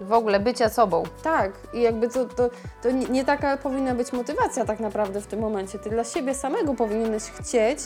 W 0.00 0.12
ogóle 0.12 0.41
bycia 0.41 0.69
sobą. 0.69 1.03
Tak, 1.23 1.53
i 1.75 1.81
jakby 1.81 2.09
to, 2.09 2.25
to, 2.25 2.50
to 2.83 2.91
nie, 2.91 3.07
nie 3.07 3.25
taka 3.25 3.57
powinna 3.57 3.95
być 3.95 4.12
motywacja 4.12 4.64
tak 4.64 4.81
naprawdę 4.81 5.21
w 5.21 5.26
tym 5.26 5.41
momencie. 5.41 5.79
Ty 5.79 5.91
dla 5.91 6.05
siebie 6.05 6.35
samego 6.35 6.75
powinieneś 6.75 7.23
chcieć 7.23 7.79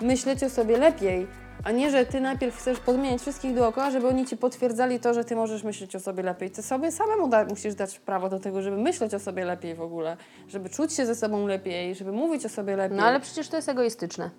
myśleć 0.00 0.44
o 0.44 0.50
sobie 0.50 0.76
lepiej, 0.76 1.26
a 1.64 1.70
nie, 1.70 1.90
że 1.90 2.06
ty 2.06 2.20
najpierw 2.20 2.56
chcesz 2.56 2.80
podmieniać 2.80 3.20
wszystkich 3.20 3.54
dookoła, 3.54 3.90
żeby 3.90 4.08
oni 4.08 4.26
ci 4.26 4.36
potwierdzali 4.36 5.00
to, 5.00 5.14
że 5.14 5.24
ty 5.24 5.36
możesz 5.36 5.62
myśleć 5.62 5.96
o 5.96 6.00
sobie 6.00 6.22
lepiej. 6.22 6.50
Ty 6.50 6.62
sobie 6.62 6.92
samemu 6.92 7.28
da, 7.28 7.44
musisz 7.44 7.74
dać 7.74 7.98
prawo 7.98 8.28
do 8.28 8.40
tego, 8.40 8.62
żeby 8.62 8.76
myśleć 8.76 9.14
o 9.14 9.18
sobie 9.18 9.44
lepiej 9.44 9.74
w 9.74 9.80
ogóle, 9.80 10.16
żeby 10.48 10.68
czuć 10.70 10.92
się 10.92 11.06
ze 11.06 11.14
sobą 11.14 11.46
lepiej, 11.46 11.94
żeby 11.94 12.12
mówić 12.12 12.46
o 12.46 12.48
sobie 12.48 12.76
lepiej. 12.76 12.98
No 12.98 13.04
ale 13.04 13.20
przecież 13.20 13.48
to 13.48 13.56
jest 13.56 13.68
egoistyczne. 13.68 14.30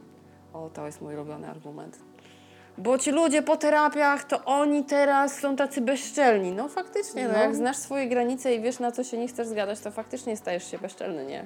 O, 0.53 0.69
to 0.69 0.85
jest 0.85 1.01
mój 1.01 1.15
ulubiony 1.15 1.47
argument. 1.47 1.99
Bo 2.77 2.97
ci 2.97 3.11
ludzie 3.11 3.41
po 3.41 3.57
terapiach, 3.57 4.23
to 4.23 4.45
oni 4.45 4.83
teraz 4.83 5.39
są 5.39 5.55
tacy 5.55 5.81
bezczelni. 5.81 6.51
No 6.51 6.67
faktycznie, 6.69 7.27
no. 7.27 7.33
No. 7.33 7.39
jak 7.39 7.55
znasz 7.55 7.77
swoje 7.77 8.07
granice 8.07 8.55
i 8.55 8.61
wiesz, 8.61 8.79
na 8.79 8.91
co 8.91 9.03
się 9.03 9.17
nie 9.17 9.27
chcesz 9.27 9.47
zgadać, 9.47 9.79
to 9.79 9.91
faktycznie 9.91 10.37
stajesz 10.37 10.71
się 10.71 10.77
bezczelny, 10.77 11.25
nie? 11.25 11.45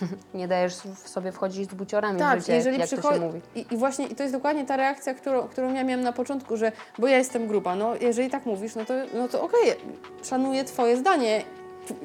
Nie 0.34 0.48
dajesz 0.48 0.74
w 0.76 1.08
sobie 1.08 1.32
wchodzić 1.32 1.70
z 1.70 1.74
buciorami 1.74 2.16
w 2.16 2.20
Tak, 2.20 2.40
życie, 2.40 2.54
jeżeli 2.56 2.78
jak 2.78 2.88
to 2.88 2.96
się 2.96 3.02
przychodzi. 3.02 3.24
mówi. 3.24 3.40
I, 3.54 3.66
I 3.70 3.76
właśnie 3.76 4.06
i 4.06 4.14
to 4.14 4.22
jest 4.22 4.34
dokładnie 4.34 4.66
ta 4.66 4.76
reakcja, 4.76 5.14
którą, 5.14 5.48
którą 5.48 5.74
ja 5.74 5.84
miałam 5.84 6.04
na 6.04 6.12
początku, 6.12 6.56
że 6.56 6.72
bo 6.98 7.08
ja 7.08 7.18
jestem 7.18 7.46
gruba. 7.46 7.76
No 7.76 7.96
jeżeli 8.00 8.30
tak 8.30 8.46
mówisz, 8.46 8.74
no 8.74 8.84
to, 8.84 8.94
no 9.14 9.28
to 9.28 9.42
okej, 9.42 9.74
szanuję 10.24 10.64
Twoje 10.64 10.96
zdanie. 10.96 11.42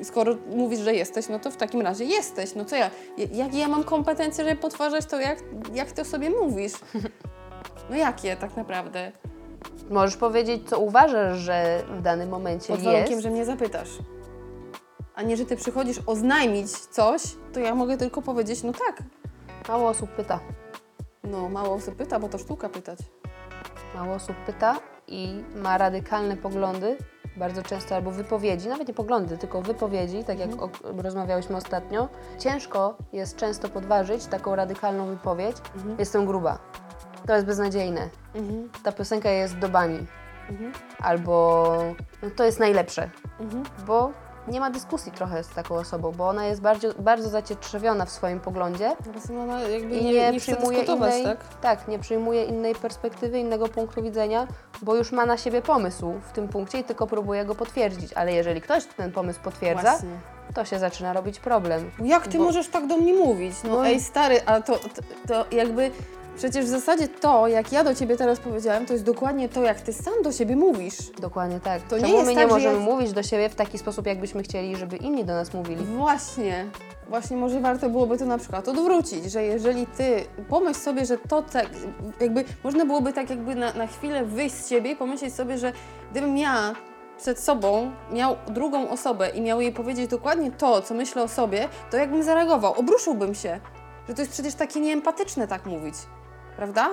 Skoro 0.04 0.36
mówisz, 0.56 0.80
że 0.80 0.96
jesteś, 0.96 1.30
no 1.30 1.40
to 1.40 1.52
w 1.52 1.58
takim 1.58 1.82
razie 1.82 2.06
jesteś. 2.06 2.56
No 2.56 2.66
co 2.66 2.76
ja, 2.76 2.90
jakie 3.34 3.58
ja 3.60 3.68
mam 3.68 3.84
kompetencje, 3.84 4.44
żeby 4.44 4.56
potwarzać 4.56 5.06
to, 5.06 5.20
jak, 5.20 5.38
jak 5.74 5.92
Ty 5.92 6.02
o 6.02 6.06
sobie 6.06 6.30
mówisz? 6.30 6.74
No 7.90 7.96
jakie 7.96 8.36
tak 8.36 8.58
naprawdę? 8.58 9.12
Możesz 9.90 10.18
powiedzieć, 10.18 10.70
co 10.70 10.80
uważasz, 10.80 11.38
że 11.38 11.84
w 11.90 12.02
danym 12.02 12.30
momencie 12.30 12.68
Pod 12.74 12.82
warunkiem, 12.82 13.12
jest. 13.12 13.24
że 13.24 13.30
mnie 13.30 13.46
zapytasz. 13.46 13.90
A 15.16 15.22
nie, 15.22 15.38
że 15.38 15.46
Ty 15.46 15.56
przychodzisz 15.56 16.00
oznajmić 16.06 16.72
coś, 16.72 17.22
to 17.54 17.60
ja 17.60 17.76
mogę 17.76 17.98
tylko 17.98 18.22
powiedzieć, 18.22 18.64
no 18.64 18.72
tak. 18.74 19.04
Mało 19.70 19.90
osób 19.90 20.10
pyta. 20.10 20.40
No 21.24 21.50
mało 21.50 21.74
osób 21.76 21.96
pyta, 21.96 22.20
bo 22.20 22.30
to 22.30 22.38
sztuka 22.38 22.70
pytać. 22.70 23.00
Mało 23.96 24.14
osób 24.16 24.36
pyta 24.46 24.80
i 25.08 25.44
ma 25.56 25.78
radykalne 25.78 26.38
poglądy, 26.38 26.98
bardzo 27.38 27.64
często 27.64 27.96
albo 27.96 28.12
wypowiedzi, 28.12 28.70
nawet 28.70 28.88
nie 28.88 28.94
poglądy, 28.94 29.38
tylko 29.38 29.62
wypowiedzi, 29.62 30.24
tak 30.24 30.40
jak 30.40 30.52
Mhm. 30.52 30.70
o, 30.98 31.02
rozmawiałyśmy 31.02 31.56
ostatnio. 31.56 32.10
Ciężko 32.40 32.98
jest 33.14 33.36
często 33.36 33.70
podważyć 33.70 34.26
taką 34.26 34.56
radykalną 34.56 35.06
wypowiedź. 35.06 35.58
Mhm. 35.76 35.96
Jestem 36.00 36.26
gruba. 36.26 36.60
To 37.28 37.34
jest 37.34 37.46
beznadziejne. 37.46 38.10
Mhm. 38.36 38.70
Ta 38.84 38.92
piosenka 38.92 39.30
jest 39.30 39.58
do 39.58 39.70
bani. 39.70 40.06
Mhm. 40.50 40.72
Albo 41.00 41.68
no, 42.24 42.30
to 42.36 42.44
jest 42.44 42.60
najlepsze, 42.60 43.10
Mhm. 43.40 43.64
bo 43.88 44.12
nie 44.48 44.60
ma 44.60 44.70
dyskusji 44.70 45.12
trochę 45.12 45.44
z 45.44 45.50
taką 45.50 45.76
osobą, 45.76 46.12
bo 46.12 46.28
ona 46.28 46.46
jest 46.46 46.62
bardzo, 46.62 46.88
bardzo 47.00 47.30
zacietrzewiona 47.30 48.06
w 48.06 48.10
swoim 48.10 48.40
poglądzie 48.40 48.92
Po 48.98 49.04
prostu 49.10 49.40
ona 49.40 49.62
jakby 49.62 49.96
i 49.98 50.06
nie, 50.06 50.14
nie, 50.14 50.32
nie 50.32 50.40
przyjmuje 50.40 50.84
innej, 50.84 51.24
tak? 51.62 51.88
nie 51.88 52.00
przyjmuje 52.00 52.44
innej 52.44 52.76
perspektywy, 52.76 53.40
innego 53.40 53.68
punktu 53.68 54.04
widzenia, 54.04 54.48
bo 54.82 54.96
już 54.96 55.12
ma 55.12 55.26
na 55.26 55.38
siebie 55.38 55.62
pomysł 55.62 56.14
w 56.30 56.32
tym 56.32 56.48
punkcie 56.48 56.80
i 56.80 56.84
tylko 56.84 57.08
próbuje 57.08 57.46
go 57.46 57.56
potwierdzić. 57.56 58.14
Ale 58.14 58.34
jeżeli 58.34 58.62
ktoś 58.62 58.86
ten 58.86 59.12
pomysł 59.12 59.40
potwierdza, 59.44 59.92
Właśnie. 59.92 60.10
to 60.54 60.66
się 60.66 60.80
zaczyna 60.80 61.14
robić 61.14 61.40
problem. 61.40 61.92
Jak 62.04 62.28
ty 62.28 62.38
Bo- 62.38 62.44
możesz 62.44 62.68
tak 62.68 62.88
do 62.88 62.98
mnie 62.98 63.14
mówić? 63.14 63.56
No, 63.64 63.70
No 63.70 63.88
ej 63.88 64.02
stary, 64.02 64.42
a 64.46 64.62
to, 64.62 64.74
to, 64.76 64.90
to 65.28 65.56
jakby 65.56 65.92
przecież 66.38 66.66
w 66.66 66.70
zasadzie 66.70 67.08
to, 67.08 67.48
jak 67.48 67.72
ja 67.72 67.84
do 67.84 67.96
ciebie 67.96 68.18
teraz 68.18 68.40
powiedziałem, 68.40 68.86
to 68.86 68.94
jest 68.94 69.06
dokładnie 69.06 69.50
to, 69.50 69.64
jak 69.64 69.82
ty 69.82 69.94
sam 69.94 70.14
do 70.24 70.32
siebie 70.32 70.56
mówisz. 70.56 70.98
Dokładnie 71.22 71.60
tak. 71.60 71.82
To 71.82 71.96
nie 71.98 72.02
Czemu 72.02 72.14
jest 72.14 72.28
my 72.28 72.36
tak, 72.36 72.44
nie 72.44 72.50
że 72.50 72.54
możemy 72.56 72.80
ja- 72.80 72.86
mówić 72.86 73.12
do 73.14 73.24
siebie 73.24 73.50
w 73.50 73.56
taki 73.56 73.78
sposób, 73.78 74.08
jakbyśmy 74.08 74.44
chcieli, 74.44 74.76
żeby 74.76 74.98
inni 74.98 75.26
do 75.26 75.34
nas 75.34 75.54
mówili? 75.54 75.86
Właśnie. 75.86 76.66
Właśnie 77.10 77.38
może 77.38 77.60
warto 77.62 77.90
byłoby 77.90 78.18
to 78.18 78.26
na 78.26 78.38
przykład 78.38 78.68
odwrócić, 78.68 79.32
że 79.32 79.44
jeżeli 79.44 79.88
ty 79.88 80.24
pomyśl 80.50 80.80
sobie, 80.80 81.06
że 81.06 81.18
to 81.18 81.42
tak, 81.42 81.70
jakby 82.22 82.44
można 82.64 82.86
byłoby 82.86 83.14
tak 83.14 83.30
jakby 83.30 83.56
na, 83.56 83.74
na 83.74 83.88
chwilę 83.88 84.26
wyjść 84.26 84.56
z 84.56 84.70
siebie 84.70 84.92
i 84.92 84.96
pomyśleć 84.96 85.34
sobie, 85.34 85.58
że 85.58 85.72
gdybym 86.12 86.38
ja 86.38 86.74
przed 87.18 87.40
sobą 87.40 87.92
miał 88.12 88.36
drugą 88.48 88.90
osobę 88.90 89.30
i 89.30 89.42
miał 89.42 89.62
jej 89.62 89.72
powiedzieć 89.72 90.08
dokładnie 90.10 90.52
to, 90.52 90.82
co 90.82 90.94
myślę 90.94 91.24
o 91.24 91.28
sobie, 91.28 91.68
to 91.92 91.98
jakbym 91.98 92.24
zareagował, 92.24 92.74
obruszyłbym 92.74 93.36
się. 93.36 93.60
Że 94.08 94.14
to 94.14 94.22
jest 94.22 94.34
przecież 94.34 94.56
takie 94.56 94.80
nieempatyczne 94.80 95.48
tak 95.48 95.66
mówić. 95.66 95.96
Prawda? 96.58 96.90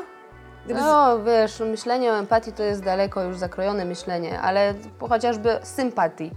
Gdyby 0.64 0.80
No, 0.80 1.18
wiesz, 1.24 1.60
myślenie 1.60 2.12
o 2.12 2.18
empatii 2.18 2.52
to 2.52 2.62
jest 2.62 2.82
daleko 2.82 3.22
już 3.22 3.38
zakrojone 3.38 3.84
myślenie, 3.84 4.40
ale 4.40 4.74
chociażby 5.08 5.58
sympatii. 5.62 6.30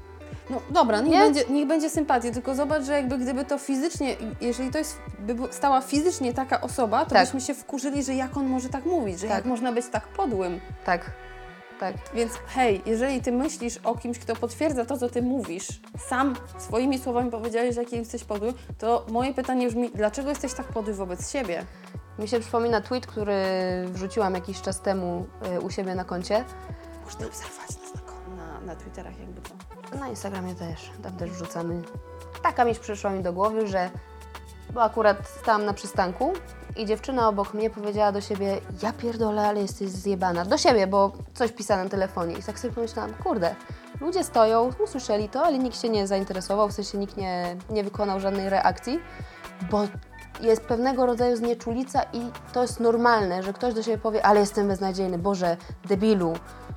No 0.49 0.61
dobra, 0.69 1.01
niech 1.01 1.11
Nie? 1.13 1.19
będzie, 1.19 1.43
niech 1.49 1.67
będzie 1.67 1.89
sympatii, 1.89 2.31
tylko 2.31 2.55
zobacz, 2.55 2.83
że 2.83 2.93
jakby 2.93 3.17
gdyby 3.17 3.45
to 3.45 3.57
fizycznie, 3.57 4.15
jeżeli 4.41 4.71
to 4.71 4.77
jest, 4.77 4.97
by 5.19 5.35
stała 5.53 5.81
fizycznie 5.81 6.33
taka 6.33 6.61
osoba, 6.61 7.05
to 7.05 7.11
Tak. 7.11 7.23
byśmy 7.25 7.41
się 7.41 7.53
wkurzyli, 7.53 8.03
że 8.03 8.13
jak 8.13 8.37
on 8.37 8.45
może 8.47 8.69
tak 8.69 8.85
mówić, 8.85 9.19
że 9.19 9.27
Tak. 9.27 9.37
jak 9.37 9.45
można 9.45 9.71
być 9.71 9.85
tak 9.91 10.07
podłym. 10.07 10.59
Tak, 10.85 11.11
tak. 11.79 11.95
Więc 12.13 12.31
hej, 12.47 12.81
jeżeli 12.85 13.21
ty 13.21 13.31
myślisz 13.31 13.79
o 13.83 13.95
kimś, 13.95 14.19
kto 14.19 14.35
potwierdza 14.35 14.85
to, 14.85 14.97
co 14.97 15.09
ty 15.09 15.21
mówisz, 15.21 15.67
sam 16.07 16.35
swoimi 16.57 16.99
słowami 16.99 17.31
powiedziałeś, 17.31 17.75
że 17.75 17.81
jaki 17.81 17.95
jesteś 17.97 18.23
podły, 18.23 18.53
to 18.77 19.05
moje 19.09 19.33
pytanie 19.33 19.67
brzmi, 19.67 19.91
dlaczego 19.95 20.29
jesteś 20.29 20.53
tak 20.53 20.65
podły 20.65 20.93
wobec 20.93 21.31
siebie? 21.31 21.63
Mi 22.19 22.27
się 22.27 22.39
przypomina 22.39 22.81
tweet, 22.81 23.07
który 23.07 23.35
wrzuciłam 23.87 24.33
jakiś 24.35 24.61
czas 24.61 24.81
temu 24.81 25.25
y, 25.57 25.61
u 25.61 25.69
siebie 25.69 25.95
na 25.95 26.03
koncie. 26.03 26.45
Można 27.05 27.27
obserwować 27.27 27.69
nas 27.69 27.95
na, 27.95 28.01
kon- 28.01 28.35
na, 28.37 28.61
na 28.61 28.75
Twitterach 28.75 29.19
jakby 29.19 29.41
co. 29.41 29.97
Na 29.97 30.07
Instagramie 30.07 30.55
też, 30.55 30.91
tam 31.03 31.17
też 31.17 31.31
wrzucamy. 31.31 31.81
Taka 32.43 32.65
myśl 32.65 32.81
przyszła 32.81 33.09
mi 33.11 33.23
do 33.23 33.33
głowy, 33.33 33.67
że 33.67 33.89
bo 34.73 34.83
akurat 34.83 35.17
stałam 35.41 35.65
na 35.65 35.73
przystanku 35.73 36.33
i 36.77 36.85
dziewczyna 36.85 37.27
obok 37.27 37.53
mnie 37.53 37.69
powiedziała 37.69 38.11
do 38.11 38.21
siebie, 38.21 38.61
ja 38.83 38.93
pierdolę, 38.93 39.47
ale 39.47 39.61
jesteś 39.61 39.89
zjebana. 39.89 40.45
Do 40.45 40.57
siebie, 40.57 40.87
bo 40.87 41.11
coś 41.33 41.51
pisała 41.51 41.83
na 41.83 41.89
telefonie. 41.89 42.35
I 42.35 42.43
tak 42.43 42.59
sobie 42.59 42.73
pomyślałam, 42.73 43.13
kurde, 43.13 43.55
ludzie 44.01 44.23
stoją, 44.23 44.69
usłyszeli 44.83 45.29
to, 45.29 45.45
ale 45.45 45.59
nikt 45.59 45.81
się 45.81 45.89
nie 45.89 46.07
zainteresował, 46.07 46.69
w 46.69 46.73
sensie 46.73 46.97
nikt 46.97 47.17
nie, 47.17 47.55
nie 47.69 47.83
wykonał 47.83 48.19
żadnej 48.19 48.49
reakcji, 48.49 48.99
bo 49.71 49.87
jest 50.41 50.61
pewnego 50.61 51.05
rodzaju 51.05 51.35
znieczulica 51.35 52.01
i 52.13 52.21
to 52.53 52.61
jest 52.61 52.79
normalne, 52.79 53.43
że 53.43 53.53
ktoś 53.53 53.73
do 53.73 53.83
siebie 53.83 53.97
powie, 53.97 54.25
ale 54.25 54.39
jestem 54.39 54.67
beznadziejny, 54.67 55.17
Boże, 55.17 55.57
debilu, 55.85 56.33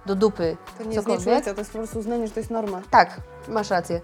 do 0.06 0.14
dupy, 0.14 0.56
To 0.78 0.84
nie 0.84 0.90
jest 0.94 0.98
cokolwiek. 1.06 1.26
nieczulica, 1.26 1.54
to 1.54 1.60
jest 1.60 1.72
po 1.72 1.78
prostu 1.78 1.98
uznanie, 1.98 2.26
że 2.26 2.32
to 2.34 2.40
jest 2.40 2.50
norma. 2.50 2.80
Tak, 2.90 3.20
masz 3.48 3.70
rację. 3.70 4.00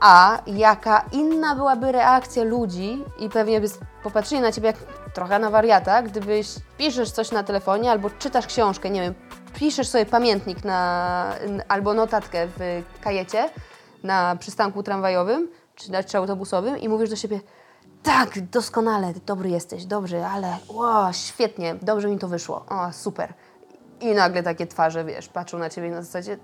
A 0.00 0.38
jaka 0.46 1.04
inna 1.12 1.54
byłaby 1.54 1.92
reakcja 1.92 2.44
ludzi 2.44 3.04
i 3.18 3.28
pewnie 3.28 3.60
by 3.60 3.66
popatrzyli 4.02 4.40
na 4.40 4.52
ciebie 4.52 4.66
jak 4.66 4.76
trochę 5.14 5.38
na 5.38 5.50
wariata, 5.50 6.02
gdybyś 6.02 6.48
piszesz 6.78 7.10
coś 7.10 7.30
na 7.32 7.42
telefonie 7.42 7.90
albo 7.90 8.10
czytasz 8.10 8.46
książkę, 8.46 8.90
nie 8.90 9.00
wiem, 9.00 9.14
piszesz 9.54 9.88
sobie 9.88 10.06
pamiętnik 10.06 10.64
na, 10.64 11.32
n- 11.40 11.62
albo 11.68 11.94
notatkę 11.94 12.46
w 12.58 12.82
kajecie 13.02 13.50
na 14.02 14.36
przystanku 14.36 14.82
tramwajowym 14.82 15.48
czy, 15.76 16.04
czy 16.06 16.18
autobusowym 16.18 16.78
i 16.78 16.88
mówisz 16.88 17.10
do 17.10 17.16
siebie 17.16 17.40
tak, 18.02 18.40
doskonale, 18.40 19.12
dobry 19.26 19.50
jesteś, 19.50 19.84
dobry, 19.84 20.24
ale 20.24 20.56
o, 20.76 21.12
świetnie, 21.12 21.74
dobrze 21.82 22.08
mi 22.08 22.18
to 22.18 22.28
wyszło, 22.28 22.64
o, 22.68 22.92
super. 22.92 23.34
I 24.00 24.06
nagle 24.14 24.42
takie 24.42 24.66
twarze, 24.66 25.04
wiesz, 25.04 25.28
patrzą 25.28 25.58
na 25.58 25.70
ciebie 25.70 25.90
na 25.90 26.02
zasadzie 26.02 26.36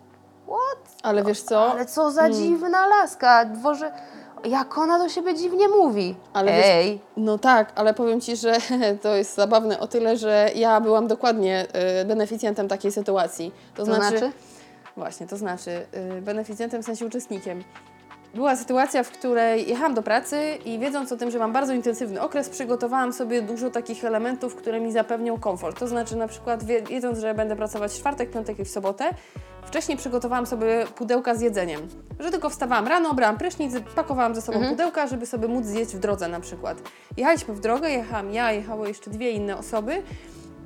what? 0.46 0.94
Ale 1.02 1.24
wiesz 1.24 1.42
co? 1.42 1.70
Ale 1.72 1.86
co 1.86 2.10
za 2.10 2.30
dziwna 2.30 2.86
laska, 2.86 3.44
dworze... 3.44 3.92
Jak 4.44 4.78
ona 4.78 4.98
do 4.98 5.08
siebie 5.08 5.34
dziwnie 5.34 5.68
mówi. 5.68 6.16
Ale 6.32 6.52
wiesz- 6.52 6.64
Ej, 6.66 7.00
No 7.16 7.38
tak, 7.38 7.72
ale 7.74 7.94
powiem 7.94 8.20
Ci, 8.20 8.36
że 8.36 8.56
to 9.02 9.14
jest 9.14 9.34
zabawne 9.34 9.80
o 9.80 9.86
tyle, 9.86 10.16
że 10.16 10.50
ja 10.54 10.80
byłam 10.80 11.06
dokładnie 11.06 11.66
y, 12.00 12.04
beneficjentem 12.04 12.68
takiej 12.68 12.92
sytuacji. 12.92 13.54
To, 13.74 13.84
to 13.84 13.94
znaczy? 13.94 14.32
Właśnie, 14.96 15.26
to 15.26 15.36
znaczy 15.36 15.86
y, 16.18 16.22
beneficjentem 16.22 16.82
w 16.82 16.86
sensie 16.86 17.06
uczestnikiem. 17.06 17.64
Była 18.34 18.56
sytuacja, 18.56 19.02
w 19.02 19.10
której 19.10 19.68
jechałam 19.68 19.94
do 19.94 20.02
pracy 20.02 20.58
i 20.64 20.78
wiedząc 20.78 21.12
o 21.12 21.16
tym, 21.16 21.30
że 21.30 21.38
mam 21.38 21.52
bardzo 21.52 21.72
intensywny 21.72 22.20
okres, 22.20 22.48
przygotowałam 22.48 23.12
sobie 23.12 23.42
dużo 23.42 23.70
takich 23.70 24.04
elementów, 24.04 24.54
które 24.54 24.80
mi 24.80 24.92
zapewnią 24.92 25.38
komfort. 25.40 25.78
To 25.78 25.88
znaczy 25.88 26.16
na 26.16 26.28
przykład 26.28 26.64
wie- 26.64 26.82
wiedząc, 26.82 27.18
że 27.18 27.34
będę 27.34 27.56
pracować 27.56 27.92
w 27.92 27.96
czwartek, 27.96 28.30
piątek 28.30 28.58
i 28.58 28.64
w 28.64 28.68
sobotę, 28.70 29.04
wcześniej 29.66 29.98
przygotowałam 29.98 30.46
sobie 30.46 30.86
pudełka 30.94 31.34
z 31.34 31.40
jedzeniem. 31.40 31.80
Że 32.20 32.30
tylko 32.30 32.50
wstawałam 32.50 32.86
rano, 32.88 33.14
brałam 33.14 33.38
prysznic, 33.38 33.72
pakowałam 33.94 34.34
ze 34.34 34.42
sobą 34.42 34.58
pudełka, 34.70 35.06
żeby 35.06 35.26
sobie 35.26 35.48
móc 35.48 35.64
zjeść 35.66 35.94
w 35.94 35.98
drodze 35.98 36.28
na 36.28 36.40
przykład. 36.40 36.78
Jechaliśmy 37.16 37.54
w 37.54 37.60
drogę, 37.60 37.90
jechałam 37.90 38.30
ja, 38.32 38.52
jechały 38.52 38.88
jeszcze 38.88 39.10
dwie 39.10 39.30
inne 39.30 39.56
osoby 39.56 40.02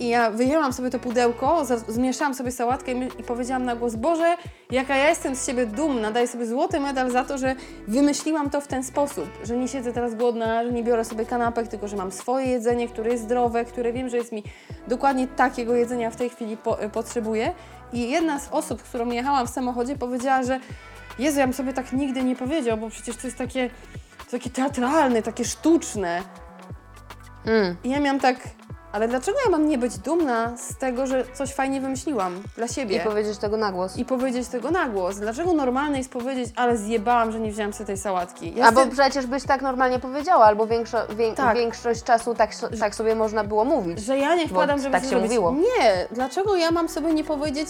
i 0.00 0.08
ja 0.08 0.30
wyjęłam 0.30 0.72
sobie 0.72 0.90
to 0.90 0.98
pudełko, 0.98 1.64
za- 1.64 1.78
zmieszałam 1.78 2.34
sobie 2.34 2.52
sałatkę 2.52 2.92
i, 2.92 3.22
powiedziałam 3.26 3.64
na 3.64 3.76
głos, 3.76 3.94
Boże, 3.94 4.36
jaka 4.70 4.96
ja 4.96 5.08
jestem 5.08 5.36
z 5.36 5.46
siebie 5.46 5.66
dumna, 5.66 6.10
daję 6.10 6.28
sobie 6.28 6.46
złoty 6.46 6.80
medal 6.80 7.10
za 7.10 7.24
to, 7.24 7.38
że 7.38 7.54
wymyśliłam 7.88 8.50
to 8.50 8.60
w 8.60 8.66
ten 8.66 8.84
sposób, 8.84 9.24
że 9.44 9.56
nie 9.56 9.68
siedzę 9.68 9.92
teraz 9.92 10.14
głodna, 10.14 10.64
że 10.64 10.72
nie 10.72 10.84
biorę 10.84 11.04
sobie 11.04 11.26
kanapek, 11.26 11.68
tylko 11.68 11.88
że 11.88 11.96
mam 11.96 12.12
swoje 12.12 12.46
jedzenie, 12.46 12.88
które 12.88 13.10
jest 13.10 13.22
zdrowe, 13.22 13.64
które 13.64 13.92
wiem, 13.92 14.08
że 14.08 14.16
jest 14.16 14.32
mi 14.32 14.44
dokładnie 14.88 15.28
takiego 15.28 15.74
jedzenia 15.74 16.10
w 16.10 16.16
tej 16.16 16.30
chwili 16.30 16.56
po, 16.56 16.78
potrzebuję. 16.92 17.52
I 17.92 18.10
jedna 18.10 18.40
z 18.40 18.48
osób, 18.50 18.80
z 18.80 18.84
którą 18.84 19.10
jechałam 19.10 19.46
w 19.46 19.50
samochodzie 19.50 19.96
powiedziała, 19.96 20.42
że 20.42 20.60
Jezu, 21.18 21.38
ja 21.38 21.46
bym 21.46 21.54
sobie 21.54 21.72
tak 21.72 21.92
nigdy 21.92 22.22
nie 22.24 22.36
powiedział, 22.36 22.76
bo 22.78 22.90
przecież 22.90 23.16
to 23.16 23.26
jest 23.26 23.38
takie, 23.38 23.70
takie 24.30 24.50
teatralne, 24.50 25.22
takie 25.22 25.44
sztuczne. 25.44 26.22
mm, 27.46 27.76
I 27.84 27.90
ja 27.90 28.00
miałam 28.00 28.20
tak, 28.20 28.36
ale 28.92 29.08
dlaczego 29.08 29.38
ja 29.44 29.50
mam 29.50 29.68
nie 29.68 29.78
być 29.78 29.98
dumna 29.98 30.56
z 30.56 30.76
tego, 30.78 31.06
że 31.06 31.24
coś 31.34 31.54
fajnie 31.54 31.80
wymyśliłam 31.80 32.42
dla 32.56 32.68
siebie? 32.68 32.96
i 32.96 33.00
powiedzieć 33.00 33.38
tego 33.38 33.56
na 33.56 33.72
głos. 33.72 33.96
I 33.96 34.04
powiedzieć 34.04 34.48
tego 34.48 34.70
na 34.70 34.88
głos. 34.88 35.16
Dlaczego 35.16 35.52
normalne 35.52 35.98
jest 35.98 36.10
powiedzieć, 36.12 36.52
ale 36.56 36.76
zjebałam, 36.76 37.32
że 37.32 37.40
nie 37.40 37.52
wzięłam 37.52 37.72
sobie 37.72 37.86
tej 37.86 37.98
sałatki? 37.98 38.54
Ja 38.54 38.66
Albo 38.66 38.86
przecież 38.86 39.26
byś 39.26 39.44
tak 39.44 39.62
normalnie 39.62 39.98
powiedziała, 39.98 40.44
albo 40.44 40.66
większo, 40.66 40.98
wię, 41.16 41.32
Tak. 41.34 41.56
większość 41.56 42.02
czasu 42.02 42.34
tak, 42.34 42.50
tak 42.80 42.94
sobie 42.94 43.14
można 43.14 43.44
było 43.44 43.64
mówić. 43.64 43.98
Że 44.00 44.18
ja 44.18 44.34
nie 44.34 44.48
wpadam, 44.48 44.78
żeby 44.80 44.92
tak 44.92 45.02
się 45.02 45.08
zrobić... 45.08 45.28
mówiło. 45.30 45.52
Nie, 45.52 46.06
dlaczego 46.12 46.56
ja 46.56 46.70
mam 46.70 46.88
sobie 46.88 47.14
nie 47.14 47.24
powiedzieć 47.24 47.68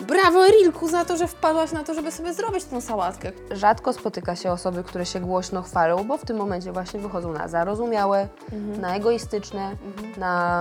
brawo 0.00 0.46
Erilku 0.46 0.88
za 0.88 1.04
to, 1.04 1.16
że 1.16 1.26
wpadłaś 1.26 1.72
na 1.72 1.84
to, 1.84 1.94
żeby 1.94 2.12
sobie 2.12 2.32
zrobić 2.34 2.64
tą 2.64 2.80
sałatkę? 2.80 3.32
Rzadko 3.50 3.92
spotyka 3.92 4.36
się 4.36 4.52
osoby, 4.52 4.84
które 4.84 5.06
się 5.06 5.20
głośno 5.20 5.62
chwalą, 5.62 6.04
bo 6.04 6.18
w 6.18 6.24
tym 6.24 6.36
momencie 6.36 6.72
właśnie 6.72 7.00
wychodzą 7.00 7.32
na 7.32 7.48
zarozumiałe, 7.48 8.28
Mhm. 8.52 8.80
na 8.80 8.96
egoistyczne, 8.96 9.76
na 10.16 10.57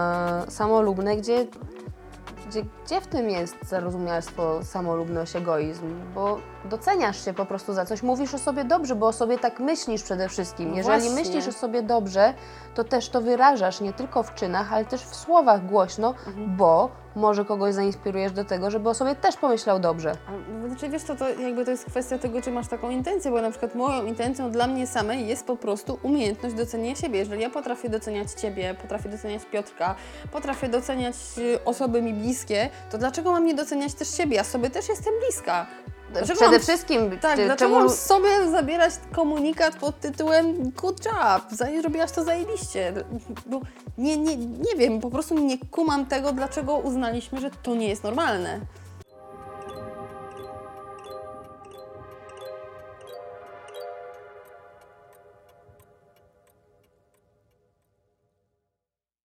samolubne, 0.49 1.17
gdzie, 1.17 1.47
gdzie, 2.47 2.63
gdzie 2.85 3.01
w 3.01 3.07
tym 3.07 3.29
jest 3.29 3.55
zarozumialstwo, 3.61 4.63
samolubność, 4.63 5.35
egoizm? 5.35 5.93
Bo 6.15 6.39
doceniasz 6.67 7.25
się 7.25 7.33
po 7.33 7.45
prostu 7.45 7.73
za 7.73 7.85
coś, 7.85 8.03
mówisz 8.03 8.33
o 8.33 8.37
sobie 8.37 8.63
dobrze, 8.63 8.95
bo 8.95 9.07
o 9.07 9.13
sobie 9.13 9.37
tak 9.39 9.59
myślisz 9.59 10.03
przede 10.03 10.29
wszystkim. 10.29 10.69
No 10.71 10.77
Jeżeli 10.77 10.99
właśnie. 11.09 11.15
myślisz 11.23 11.47
o 11.47 11.51
sobie 11.51 11.81
dobrze, 11.83 12.33
to 12.75 12.83
też 12.83 13.09
to 13.09 13.21
wyrażasz 13.21 13.81
nie 13.81 13.93
tylko 13.93 14.23
w 14.23 14.33
czynach, 14.33 14.73
ale 14.73 14.85
też 14.85 15.01
w 15.01 15.15
słowach 15.15 15.65
głośno, 15.65 16.07
Mhm. 16.27 16.55
bo 16.57 16.89
może 17.15 17.45
kogoś 17.45 17.73
zainspirujesz 17.73 18.31
do 18.31 18.45
tego, 18.45 18.71
żeby 18.71 18.89
o 18.89 18.93
sobie 18.93 19.15
też 19.15 19.37
pomyślał 19.37 19.79
dobrze. 19.79 20.11
A, 20.65 20.67
Znaczy 20.67 20.89
wiesz 20.89 21.03
co, 21.03 21.15
to 21.15 21.29
jakby 21.29 21.65
to 21.65 21.71
jest 21.71 21.85
kwestia 21.85 22.17
tego, 22.17 22.41
czy 22.41 22.51
masz 22.51 22.67
taką 22.67 22.89
intencję, 22.89 23.31
bo 23.31 23.41
na 23.41 23.49
przykład 23.51 23.75
moją 23.75 24.05
intencją 24.05 24.51
dla 24.51 24.67
mnie 24.67 24.87
samej 24.87 25.27
jest 25.27 25.45
po 25.45 25.55
prostu 25.55 25.99
umiejętność 26.03 26.55
doceniania 26.55 26.95
siebie. 26.95 27.19
Jeżeli 27.19 27.41
ja 27.41 27.49
potrafię 27.49 27.89
doceniać 27.89 28.31
Ciebie, 28.31 28.75
potrafię 28.81 29.09
doceniać 29.09 29.45
Piotrka, 29.45 29.95
potrafię 30.31 30.69
doceniać 30.69 31.15
y, 31.37 31.63
osoby 31.65 32.01
mi 32.01 32.13
bliskie, 32.13 32.69
to 32.91 32.97
dlaczego 32.97 33.31
mam 33.31 33.45
nie 33.45 33.55
doceniać 33.55 33.93
też 33.93 34.15
siebie? 34.17 34.35
Ja 34.35 34.43
sobie 34.43 34.69
też 34.69 34.89
jestem 34.89 35.13
bliska. 35.25 35.65
Dlaczego 36.11 36.35
Przede 36.35 36.51
mam- 36.51 36.59
wszystkim, 36.61 37.19
Tak, 37.19 37.35
ty- 37.35 37.45
dlaczego 37.45 37.71
czemu 37.75 37.87
mam 37.87 37.89
sobie 37.97 38.49
zabierać 38.51 38.93
komunikat 39.15 39.75
pod 39.75 39.99
tytułem 39.99 40.71
good 40.71 41.05
job, 41.05 41.41
zrobiłaś 41.81 42.11
to 42.11 42.23
zajebiście? 42.23 42.93
Bo 43.45 43.61
nie, 43.97 44.17
nie, 44.17 44.37
nie 44.37 44.75
wiem, 44.77 44.99
po 45.01 45.09
prostu 45.09 45.39
nie 45.39 45.57
kumam 45.71 46.05
tego, 46.05 46.31
dlaczego 46.33 46.77
uznaliśmy, 46.77 47.41
że 47.41 47.49
to 47.63 47.75
nie 47.75 47.87
jest 47.89 48.03
normalne. 48.03 48.59